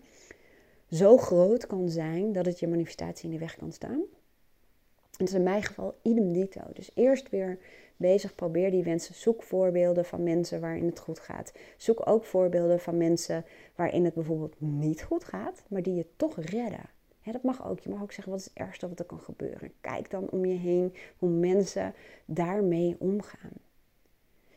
zo 0.90 1.16
groot 1.16 1.66
kan 1.66 1.88
zijn 1.88 2.32
dat 2.32 2.46
het 2.46 2.58
je 2.58 2.68
manifestatie 2.68 3.24
in 3.24 3.30
de 3.30 3.38
weg 3.38 3.56
kan 3.56 3.72
staan? 3.72 4.00
En 4.00 5.24
dat 5.24 5.28
is 5.28 5.34
in 5.34 5.42
mijn 5.42 5.62
geval 5.62 5.94
idem 6.02 6.32
dito. 6.32 6.60
Dus 6.72 6.90
eerst 6.94 7.30
weer 7.30 7.58
bezig, 7.96 8.34
probeer 8.34 8.70
die 8.70 8.82
wensen. 8.82 9.14
Zoek 9.14 9.42
voorbeelden 9.42 10.04
van 10.04 10.22
mensen 10.22 10.60
waarin 10.60 10.86
het 10.86 10.98
goed 10.98 11.20
gaat. 11.20 11.52
Zoek 11.76 12.08
ook 12.08 12.24
voorbeelden 12.24 12.80
van 12.80 12.96
mensen 12.96 13.44
waarin 13.74 14.04
het 14.04 14.14
bijvoorbeeld 14.14 14.60
niet 14.60 15.02
goed 15.02 15.24
gaat, 15.24 15.62
maar 15.68 15.82
die 15.82 15.94
je 15.94 16.06
toch 16.16 16.36
redden 16.40 16.94
dat 17.32 17.42
mag 17.42 17.68
ook. 17.68 17.80
Je 17.80 17.90
mag 17.90 18.02
ook 18.02 18.12
zeggen 18.12 18.32
wat 18.32 18.40
is 18.40 18.48
het 18.48 18.56
ergste 18.56 18.88
wat 18.88 18.98
er 18.98 19.04
kan 19.04 19.20
gebeuren. 19.20 19.72
Kijk 19.80 20.10
dan 20.10 20.30
om 20.30 20.44
je 20.44 20.56
heen 20.56 20.94
hoe 21.18 21.30
mensen 21.30 21.94
daarmee 22.24 22.96
omgaan. 22.98 23.52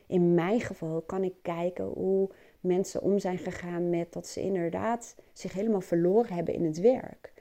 In 0.07 0.33
mijn 0.33 0.61
geval 0.61 1.01
kan 1.01 1.23
ik 1.23 1.33
kijken 1.41 1.85
hoe 1.85 2.29
mensen 2.59 3.01
om 3.01 3.19
zijn 3.19 3.37
gegaan 3.37 3.89
met 3.89 4.13
dat 4.13 4.27
ze 4.27 4.41
inderdaad 4.41 5.15
zich 5.33 5.53
helemaal 5.53 5.81
verloren 5.81 6.33
hebben 6.33 6.53
in 6.53 6.65
het 6.65 6.79
werk. 6.79 7.33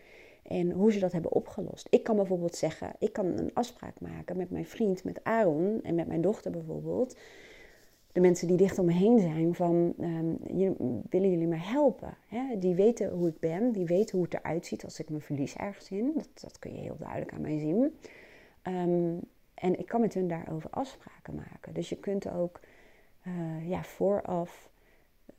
En 0.43 0.71
hoe 0.71 0.93
ze 0.93 0.99
dat 0.99 1.13
hebben 1.13 1.33
opgelost. 1.33 1.87
Ik 1.91 2.03
kan 2.03 2.17
bijvoorbeeld 2.17 2.57
zeggen, 2.57 2.93
ik 2.99 3.13
kan 3.13 3.27
een 3.27 3.55
afspraak 3.55 4.01
maken 4.01 4.37
met 4.37 4.51
mijn 4.51 4.67
vriend, 4.67 5.05
met 5.05 5.25
Aaron 5.25 5.81
en 5.83 5.95
met 5.95 6.07
mijn 6.07 6.21
dochter 6.21 6.51
bijvoorbeeld 6.51 7.17
de 8.19 8.25
mensen 8.25 8.47
die 8.49 8.57
dicht 8.57 8.79
om 8.79 8.87
me 8.87 8.93
heen 8.93 9.19
zijn 9.19 9.55
van 9.55 9.95
um, 10.01 10.39
willen 11.11 11.31
jullie 11.31 11.47
me 11.47 11.57
helpen? 11.57 12.17
Hè? 12.27 12.59
Die 12.59 12.75
weten 12.75 13.11
hoe 13.11 13.29
ik 13.29 13.39
ben, 13.39 13.73
die 13.73 13.85
weten 13.85 14.17
hoe 14.17 14.25
het 14.25 14.35
eruit 14.35 14.67
ziet 14.67 14.85
als 14.85 15.01
ik 15.01 15.09
me 15.09 15.21
verlies 15.21 15.57
ergens 15.57 15.91
in. 15.91 16.13
Dat, 16.15 16.29
dat 16.41 16.59
kun 16.59 16.75
je 16.75 16.81
heel 16.81 16.97
duidelijk 16.99 17.33
aan 17.33 17.41
mij 17.41 17.59
zien. 17.59 17.99
Um, 18.63 19.21
en 19.55 19.79
ik 19.79 19.87
kan 19.87 20.01
met 20.01 20.15
hun 20.15 20.29
daarover 20.29 20.71
afspraken 20.71 21.35
maken. 21.35 21.75
Dus 21.75 21.89
je 21.89 21.97
kunt 21.97 22.31
ook 22.31 22.61
uh, 23.27 23.69
ja, 23.69 23.83
vooraf 23.83 24.71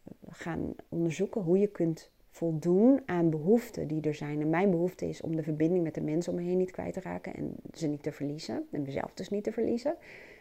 eh, 0.03 0.13
gaan 0.29 0.73
onderzoeken 0.89 1.41
hoe 1.41 1.59
je 1.59 1.67
kunt 1.67 2.11
voldoen 2.29 3.01
aan 3.05 3.29
behoeften 3.29 3.87
die 3.87 4.01
er 4.01 4.15
zijn. 4.15 4.41
En 4.41 4.49
mijn 4.49 4.71
behoefte 4.71 5.09
is 5.09 5.21
om 5.21 5.35
de 5.35 5.43
verbinding 5.43 5.83
met 5.83 5.95
de 5.95 6.01
mensen 6.01 6.31
om 6.31 6.39
me 6.39 6.45
heen 6.45 6.57
niet 6.57 6.71
kwijt 6.71 6.93
te 6.93 7.01
raken 7.01 7.33
en 7.33 7.55
ze 7.73 7.87
niet 7.87 8.03
te 8.03 8.11
verliezen. 8.11 8.67
En 8.71 8.81
mezelf 8.81 9.13
dus 9.13 9.29
niet 9.29 9.43
te 9.43 9.51
verliezen. 9.51 9.95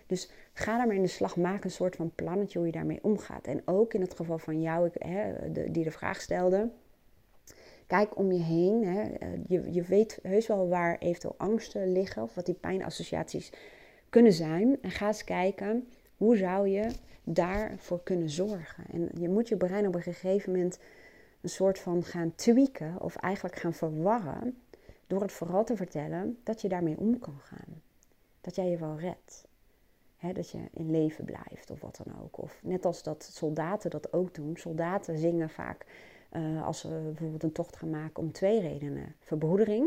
Dus 0.09 0.31
ga 0.53 0.77
daarmee 0.77 0.97
in 0.97 1.03
de 1.03 1.09
slag, 1.09 1.37
maak 1.37 1.65
een 1.65 1.71
soort 1.71 1.97
van 1.97 2.13
plannetje 2.15 2.59
hoe 2.59 2.67
je 2.67 2.73
daarmee 2.73 2.99
omgaat. 3.03 3.47
En 3.47 3.63
ook 3.65 3.95
in 3.95 4.01
het 4.01 4.15
geval 4.15 4.39
van 4.39 4.61
jou, 4.61 4.87
ik, 4.87 4.95
hè, 4.99 5.53
die 5.71 5.85
de 5.85 5.91
vraag 5.91 6.21
stelde, 6.21 6.71
kijk 7.87 8.17
om 8.17 8.33
je 8.33 8.43
heen. 8.43 8.87
Hè. 8.87 9.03
Eh, 9.03 9.29
je, 9.47 9.73
je 9.73 9.83
weet 9.83 10.19
heus 10.23 10.47
wel 10.47 10.69
waar 10.69 10.99
eventueel 10.99 11.35
angsten 11.39 11.93
liggen 11.93 12.23
of 12.23 12.35
wat 12.35 12.47
die 12.47 12.55
pijnassociaties 12.55 13.53
kunnen 14.11 14.33
zijn. 14.33 14.83
En 14.83 14.91
ga 14.91 15.07
eens 15.07 15.25
kijken, 15.25 15.89
hoe 16.17 16.37
zou 16.37 16.69
je 16.69 16.91
daarvoor 17.25 18.03
kunnen 18.03 18.31
zorgen? 18.31 18.85
En 18.93 19.11
je 19.21 19.29
moet 19.29 19.49
je 19.49 19.57
brein 19.57 19.87
op 19.87 19.95
een 19.95 20.03
gegeven 20.03 20.53
moment 20.53 20.79
een 21.41 21.49
soort 21.49 21.79
van 21.79 22.05
gaan 22.05 22.35
tweaken 22.35 23.01
of 23.01 23.17
eigenlijk 23.17 23.57
gaan 23.57 23.75
verwarren 23.75 24.59
door 25.07 25.21
het 25.21 25.33
vooral 25.33 25.65
te 25.65 25.77
vertellen 25.77 26.39
dat 26.43 26.61
je 26.61 26.69
daarmee 26.69 26.99
om 26.99 27.19
kan 27.19 27.39
gaan. 27.41 27.83
Dat 28.41 28.55
jij 28.55 28.71
je 28.71 28.77
wel 28.77 28.99
redt 28.99 29.48
dat 30.33 30.51
je 30.51 30.59
in 30.73 30.91
leven 30.91 31.25
blijft 31.25 31.71
of 31.71 31.81
wat 31.81 32.01
dan 32.05 32.15
ook. 32.23 32.43
Of 32.43 32.61
net 32.63 32.85
als 32.85 33.03
dat 33.03 33.23
soldaten 33.33 33.91
dat 33.91 34.13
ook 34.13 34.35
doen. 34.35 34.57
Soldaten 34.57 35.19
zingen 35.19 35.51
vaak 35.51 35.87
uh, 36.33 36.67
als 36.67 36.81
ze 36.81 36.89
bijvoorbeeld 36.89 37.43
een 37.43 37.53
tocht 37.53 37.77
gaan 37.77 37.91
maken 37.91 38.23
om 38.23 38.33
twee 38.33 38.61
redenen. 38.61 39.15
Verbroedering, 39.19 39.87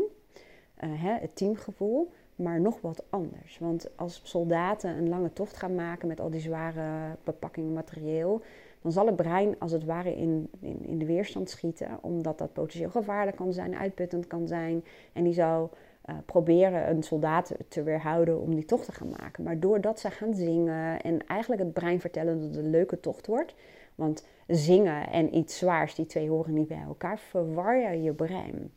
uh, 0.84 0.90
het 0.94 1.36
teamgevoel, 1.36 2.12
maar 2.36 2.60
nog 2.60 2.80
wat 2.80 3.04
anders. 3.10 3.58
Want 3.58 3.90
als 3.96 4.20
soldaten 4.24 4.96
een 4.96 5.08
lange 5.08 5.32
tocht 5.32 5.56
gaan 5.56 5.74
maken 5.74 6.08
met 6.08 6.20
al 6.20 6.30
die 6.30 6.40
zware 6.40 7.16
bepakking 7.24 7.74
materieel, 7.74 8.42
dan 8.82 8.92
zal 8.92 9.06
het 9.06 9.16
brein 9.16 9.58
als 9.58 9.72
het 9.72 9.84
ware 9.84 10.16
in, 10.16 10.50
in 10.60 10.98
de 10.98 11.06
weerstand 11.06 11.50
schieten, 11.50 11.98
omdat 12.00 12.38
dat 12.38 12.52
potentieel 12.52 12.90
gevaarlijk 12.90 13.36
kan 13.36 13.52
zijn, 13.52 13.76
uitputtend 13.76 14.26
kan 14.26 14.46
zijn. 14.46 14.84
En 15.12 15.24
die 15.24 15.32
zou 15.32 15.68
uh, 16.06 16.16
proberen 16.26 16.90
een 16.90 17.02
soldaat 17.02 17.52
te 17.68 17.82
weerhouden 17.82 18.40
om 18.40 18.54
die 18.54 18.64
tocht 18.64 18.84
te 18.84 18.92
gaan 18.92 19.14
maken. 19.20 19.44
Maar 19.44 19.60
doordat 19.60 20.00
ze 20.00 20.10
gaan 20.10 20.34
zingen 20.34 21.02
en 21.02 21.26
eigenlijk 21.26 21.62
het 21.62 21.72
brein 21.72 22.00
vertellen 22.00 22.40
dat 22.40 22.48
het 22.48 22.64
een 22.64 22.70
leuke 22.70 23.00
tocht 23.00 23.26
wordt. 23.26 23.54
Want 23.94 24.26
zingen 24.46 25.10
en 25.10 25.36
iets 25.36 25.58
zwaars, 25.58 25.94
die 25.94 26.06
twee 26.06 26.28
horen 26.28 26.54
niet 26.54 26.68
bij 26.68 26.84
elkaar, 26.86 27.18
verwar 27.18 27.76
je 27.76 28.02
je 28.02 28.12
brein. 28.12 28.72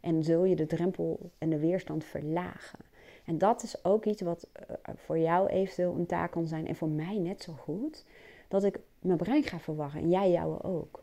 En 0.00 0.24
zul 0.24 0.44
je 0.44 0.56
de 0.56 0.66
drempel 0.66 1.30
en 1.38 1.50
de 1.50 1.58
weerstand 1.58 2.04
verlagen. 2.04 2.78
En 3.24 3.38
dat 3.38 3.62
is 3.62 3.84
ook 3.84 4.04
iets 4.04 4.22
wat 4.22 4.46
uh, 4.56 4.76
voor 4.96 5.18
jou 5.18 5.48
eventueel 5.48 5.94
een 5.94 6.06
taak 6.06 6.30
kan 6.30 6.46
zijn 6.46 6.66
en 6.66 6.76
voor 6.76 6.88
mij 6.88 7.18
net 7.18 7.42
zo 7.42 7.52
goed. 7.52 8.04
Dat 8.48 8.64
ik 8.64 8.78
mijn 8.98 9.18
brein 9.18 9.42
ga 9.42 9.58
verwarren 9.58 10.02
en 10.02 10.10
jij 10.10 10.30
jou 10.30 10.62
ook. 10.62 11.02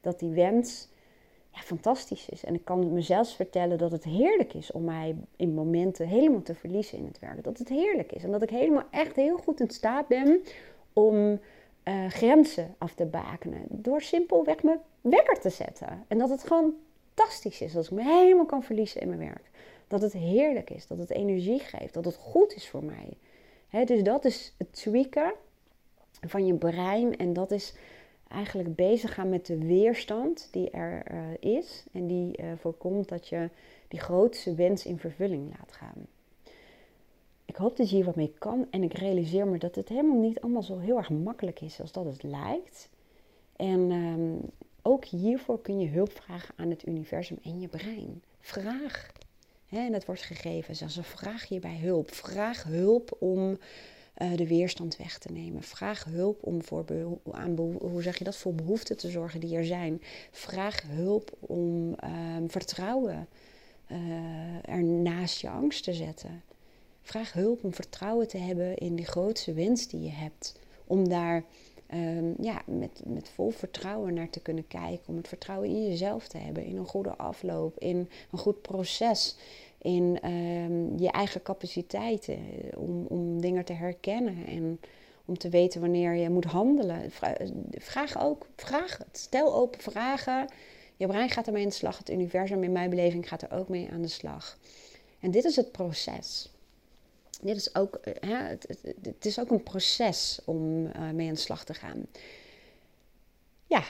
Dat 0.00 0.18
die 0.18 0.30
wens 0.30 0.88
ja, 1.54 1.60
fantastisch 1.60 2.28
is. 2.28 2.44
En 2.44 2.54
ik 2.54 2.64
kan 2.64 2.92
mezelf 2.92 3.28
vertellen 3.28 3.78
dat 3.78 3.92
het 3.92 4.04
heerlijk 4.04 4.54
is 4.54 4.72
om 4.72 4.84
mij 4.84 5.16
in 5.36 5.54
momenten 5.54 6.06
helemaal 6.06 6.42
te 6.42 6.54
verliezen 6.54 6.98
in 6.98 7.04
het 7.04 7.18
werk. 7.18 7.44
Dat 7.44 7.58
het 7.58 7.68
heerlijk 7.68 8.12
is. 8.12 8.24
En 8.24 8.30
dat 8.30 8.42
ik 8.42 8.50
helemaal 8.50 8.84
echt 8.90 9.16
heel 9.16 9.36
goed 9.36 9.60
in 9.60 9.70
staat 9.70 10.08
ben 10.08 10.40
om 10.92 11.40
uh, 11.84 12.06
grenzen 12.08 12.74
af 12.78 12.94
te 12.94 13.04
bakenen. 13.04 13.62
Door 13.68 14.02
simpelweg 14.02 14.62
mijn 14.62 14.80
wekker 15.00 15.40
te 15.40 15.50
zetten. 15.50 16.04
En 16.08 16.18
dat 16.18 16.30
het 16.30 16.44
gewoon 16.44 16.74
fantastisch 17.14 17.60
is 17.60 17.76
als 17.76 17.86
ik 17.86 17.92
me 17.92 18.02
helemaal 18.02 18.46
kan 18.46 18.62
verliezen 18.62 19.00
in 19.00 19.08
mijn 19.08 19.20
werk. 19.20 19.50
Dat 19.88 20.02
het 20.02 20.12
heerlijk 20.12 20.70
is, 20.70 20.86
dat 20.86 20.98
het 20.98 21.10
energie 21.10 21.58
geeft, 21.58 21.94
dat 21.94 22.04
het 22.04 22.16
goed 22.16 22.54
is 22.54 22.68
voor 22.68 22.84
mij. 22.84 23.16
dus 23.84 24.02
dat 24.02 24.24
is 24.24 24.54
het 24.58 24.72
tweaken 24.72 25.32
van 26.20 26.46
je 26.46 26.54
brein. 26.54 27.16
En 27.16 27.32
dat 27.32 27.50
is 27.50 27.74
eigenlijk 28.34 28.74
bezig 28.74 29.14
gaan 29.14 29.28
met 29.28 29.46
de 29.46 29.58
weerstand 29.58 30.48
die 30.50 30.70
er 30.70 31.04
is. 31.40 31.84
En 31.92 32.06
die 32.06 32.34
voorkomt 32.56 33.08
dat 33.08 33.28
je 33.28 33.48
die 33.88 34.00
grootste 34.00 34.54
wens 34.54 34.86
in 34.86 34.98
vervulling 34.98 35.54
laat 35.58 35.72
gaan. 35.72 36.06
Ik 37.54 37.56
hoop 37.56 37.76
dat 37.76 37.90
je 37.90 37.96
hier 37.96 38.04
wat 38.04 38.16
mee 38.16 38.34
kan. 38.38 38.66
En 38.70 38.82
ik 38.82 38.92
realiseer 38.92 39.46
me 39.46 39.58
dat 39.58 39.74
het 39.74 39.88
helemaal 39.88 40.20
niet 40.20 40.40
allemaal 40.40 40.62
zo 40.62 40.78
heel 40.78 40.96
erg 40.96 41.10
makkelijk 41.10 41.60
is 41.60 41.80
als 41.80 41.92
dat 41.92 42.04
het 42.04 42.22
lijkt. 42.22 42.88
En 43.56 43.90
ehm, 43.90 44.50
ook 44.82 45.04
hiervoor 45.04 45.60
kun 45.60 45.80
je 45.80 45.88
hulp 45.88 46.12
vragen 46.12 46.54
aan 46.56 46.70
het 46.70 46.86
universum 46.86 47.38
en 47.42 47.60
je 47.60 47.68
brein. 47.68 48.22
Vraag. 48.40 49.12
en 49.68 49.92
het 49.92 50.04
wordt 50.04 50.22
gegeven. 50.22 50.76
Zelfs 50.76 50.96
een 50.96 51.04
vraag 51.04 51.48
hierbij 51.48 51.78
hulp. 51.78 52.10
Vraag 52.10 52.62
hulp 52.62 53.16
om 53.18 53.58
uh, 54.18 54.36
de 54.36 54.46
weerstand 54.46 54.96
weg 54.96 55.18
te 55.18 55.32
nemen. 55.32 55.62
Vraag 55.62 56.04
hulp 56.04 56.38
om 56.42 56.62
voor 56.62 56.84
aan 57.30 57.56
hoe 57.80 58.02
zeg 58.02 58.18
je 58.18 58.24
dat, 58.24 58.36
voor 58.36 58.54
behoeften 58.54 58.96
te 58.96 59.10
zorgen 59.10 59.40
die 59.40 59.56
er 59.56 59.64
zijn. 59.64 60.02
Vraag 60.30 60.82
hulp 60.82 61.36
om 61.40 61.94
ehm, 61.94 62.48
vertrouwen 62.48 63.28
uh, 63.88 64.68
er 64.68 64.84
naast 64.84 65.40
je 65.40 65.48
angst 65.48 65.84
te 65.84 65.92
zetten. 65.92 66.42
Vraag 67.02 67.32
hulp 67.32 67.64
om 67.64 67.74
vertrouwen 67.74 68.28
te 68.28 68.38
hebben 68.38 68.76
in 68.76 68.96
die 68.96 69.06
grootste 69.06 69.52
wens 69.52 69.88
die 69.88 70.02
je 70.02 70.10
hebt. 70.10 70.54
Om 70.86 71.08
daar 71.08 71.44
um, 71.94 72.34
ja, 72.40 72.62
met, 72.66 73.02
met 73.04 73.28
vol 73.28 73.50
vertrouwen 73.50 74.14
naar 74.14 74.30
te 74.30 74.40
kunnen 74.40 74.66
kijken. 74.66 75.08
Om 75.08 75.16
het 75.16 75.28
vertrouwen 75.28 75.68
in 75.68 75.88
jezelf 75.88 76.28
te 76.28 76.38
hebben. 76.38 76.64
In 76.64 76.76
een 76.76 76.86
goede 76.86 77.16
afloop. 77.16 77.78
In 77.78 78.08
een 78.32 78.38
goed 78.38 78.62
proces. 78.62 79.36
In 79.84 80.30
um, 80.30 80.98
je 80.98 81.10
eigen 81.10 81.42
capaciteiten. 81.42 82.38
Om, 82.76 83.06
om 83.06 83.40
dingen 83.40 83.64
te 83.64 83.72
herkennen. 83.72 84.46
En 84.46 84.80
om 85.24 85.38
te 85.38 85.48
weten 85.48 85.80
wanneer 85.80 86.14
je 86.14 86.30
moet 86.30 86.44
handelen. 86.44 87.10
Vraag 87.70 88.20
ook. 88.20 88.46
Vraag 88.56 88.98
het. 88.98 89.18
Stel 89.18 89.54
open 89.54 89.80
vragen. 89.80 90.48
Je 90.96 91.06
brein 91.06 91.30
gaat 91.30 91.46
ermee 91.46 91.62
aan 91.62 91.68
de 91.68 91.74
slag. 91.74 91.98
Het 91.98 92.10
universum 92.10 92.62
in 92.62 92.72
mijn 92.72 92.90
beleving 92.90 93.28
gaat 93.28 93.42
er 93.42 93.52
ook 93.52 93.68
mee 93.68 93.88
aan 93.92 94.02
de 94.02 94.08
slag. 94.08 94.58
En 95.20 95.30
dit 95.30 95.44
is 95.44 95.56
het 95.56 95.72
proces 95.72 96.48
dit 97.44 97.56
is 97.56 97.74
ook, 97.74 97.94
eh, 97.94 98.30
hè, 98.30 98.36
het, 98.36 98.64
het, 98.68 98.94
het, 99.02 99.26
is 99.26 99.40
ook 99.40 99.50
een 99.50 99.62
proces 99.62 100.40
om 100.44 100.82
mee 101.14 101.28
aan 101.28 101.34
de 101.34 101.40
slag 101.40 101.64
te 101.64 101.74
gaan. 101.74 102.06
Ja, 103.66 103.84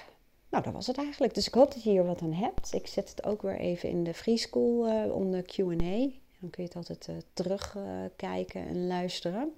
nou 0.54 0.66
dat 0.66 0.74
was 0.74 0.86
het 0.86 0.98
eigenlijk. 0.98 1.34
Dus 1.34 1.46
ik 1.46 1.54
hoop 1.54 1.72
dat 1.72 1.82
je 1.82 1.90
hier 1.90 2.04
wat 2.04 2.22
aan 2.22 2.32
hebt. 2.32 2.72
Ik 2.74 2.86
zet 2.86 3.10
het 3.10 3.24
ook 3.24 3.42
weer 3.42 3.58
even 3.58 3.88
in 3.88 4.04
de 4.04 4.14
Free 4.14 4.36
School 4.36 4.88
uh, 4.88 5.14
onder 5.14 5.42
Q&A. 5.42 6.08
Dan 6.40 6.50
kun 6.50 6.62
je 6.62 6.62
het 6.62 6.76
altijd 6.76 7.08
uh, 7.10 7.16
terugkijken 7.32 8.66
en 8.66 8.86
luisteren. 8.86 9.52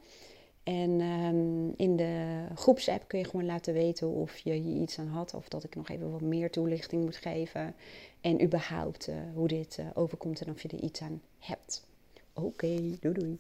En 0.63 1.01
um, 1.01 1.75
in 1.77 1.97
de 1.97 2.45
groepsapp 2.55 3.09
kun 3.09 3.19
je 3.19 3.25
gewoon 3.25 3.47
laten 3.47 3.75
weten 3.75 4.09
of 4.09 4.37
je 4.37 4.53
hier 4.53 4.83
iets 4.83 4.99
aan 4.99 5.09
had. 5.09 5.35
Of 5.35 5.49
dat 5.49 5.65
ik 5.65 5.75
nog 5.75 5.89
even 5.89 6.11
wat 6.11 6.21
meer 6.21 6.51
toelichting 6.51 7.05
moet 7.05 7.17
geven. 7.17 7.75
En 8.21 8.43
überhaupt 8.43 9.09
hoe 9.35 9.49
dit 9.49 9.79
overkomt 9.95 10.41
en 10.41 10.51
of 10.53 10.63
je 10.63 10.69
er 10.69 10.83
iets 10.83 11.01
aan 11.01 11.23
hebt. 11.39 11.87
Oké, 12.33 12.97
doei 13.01 13.15
doei. 13.15 13.39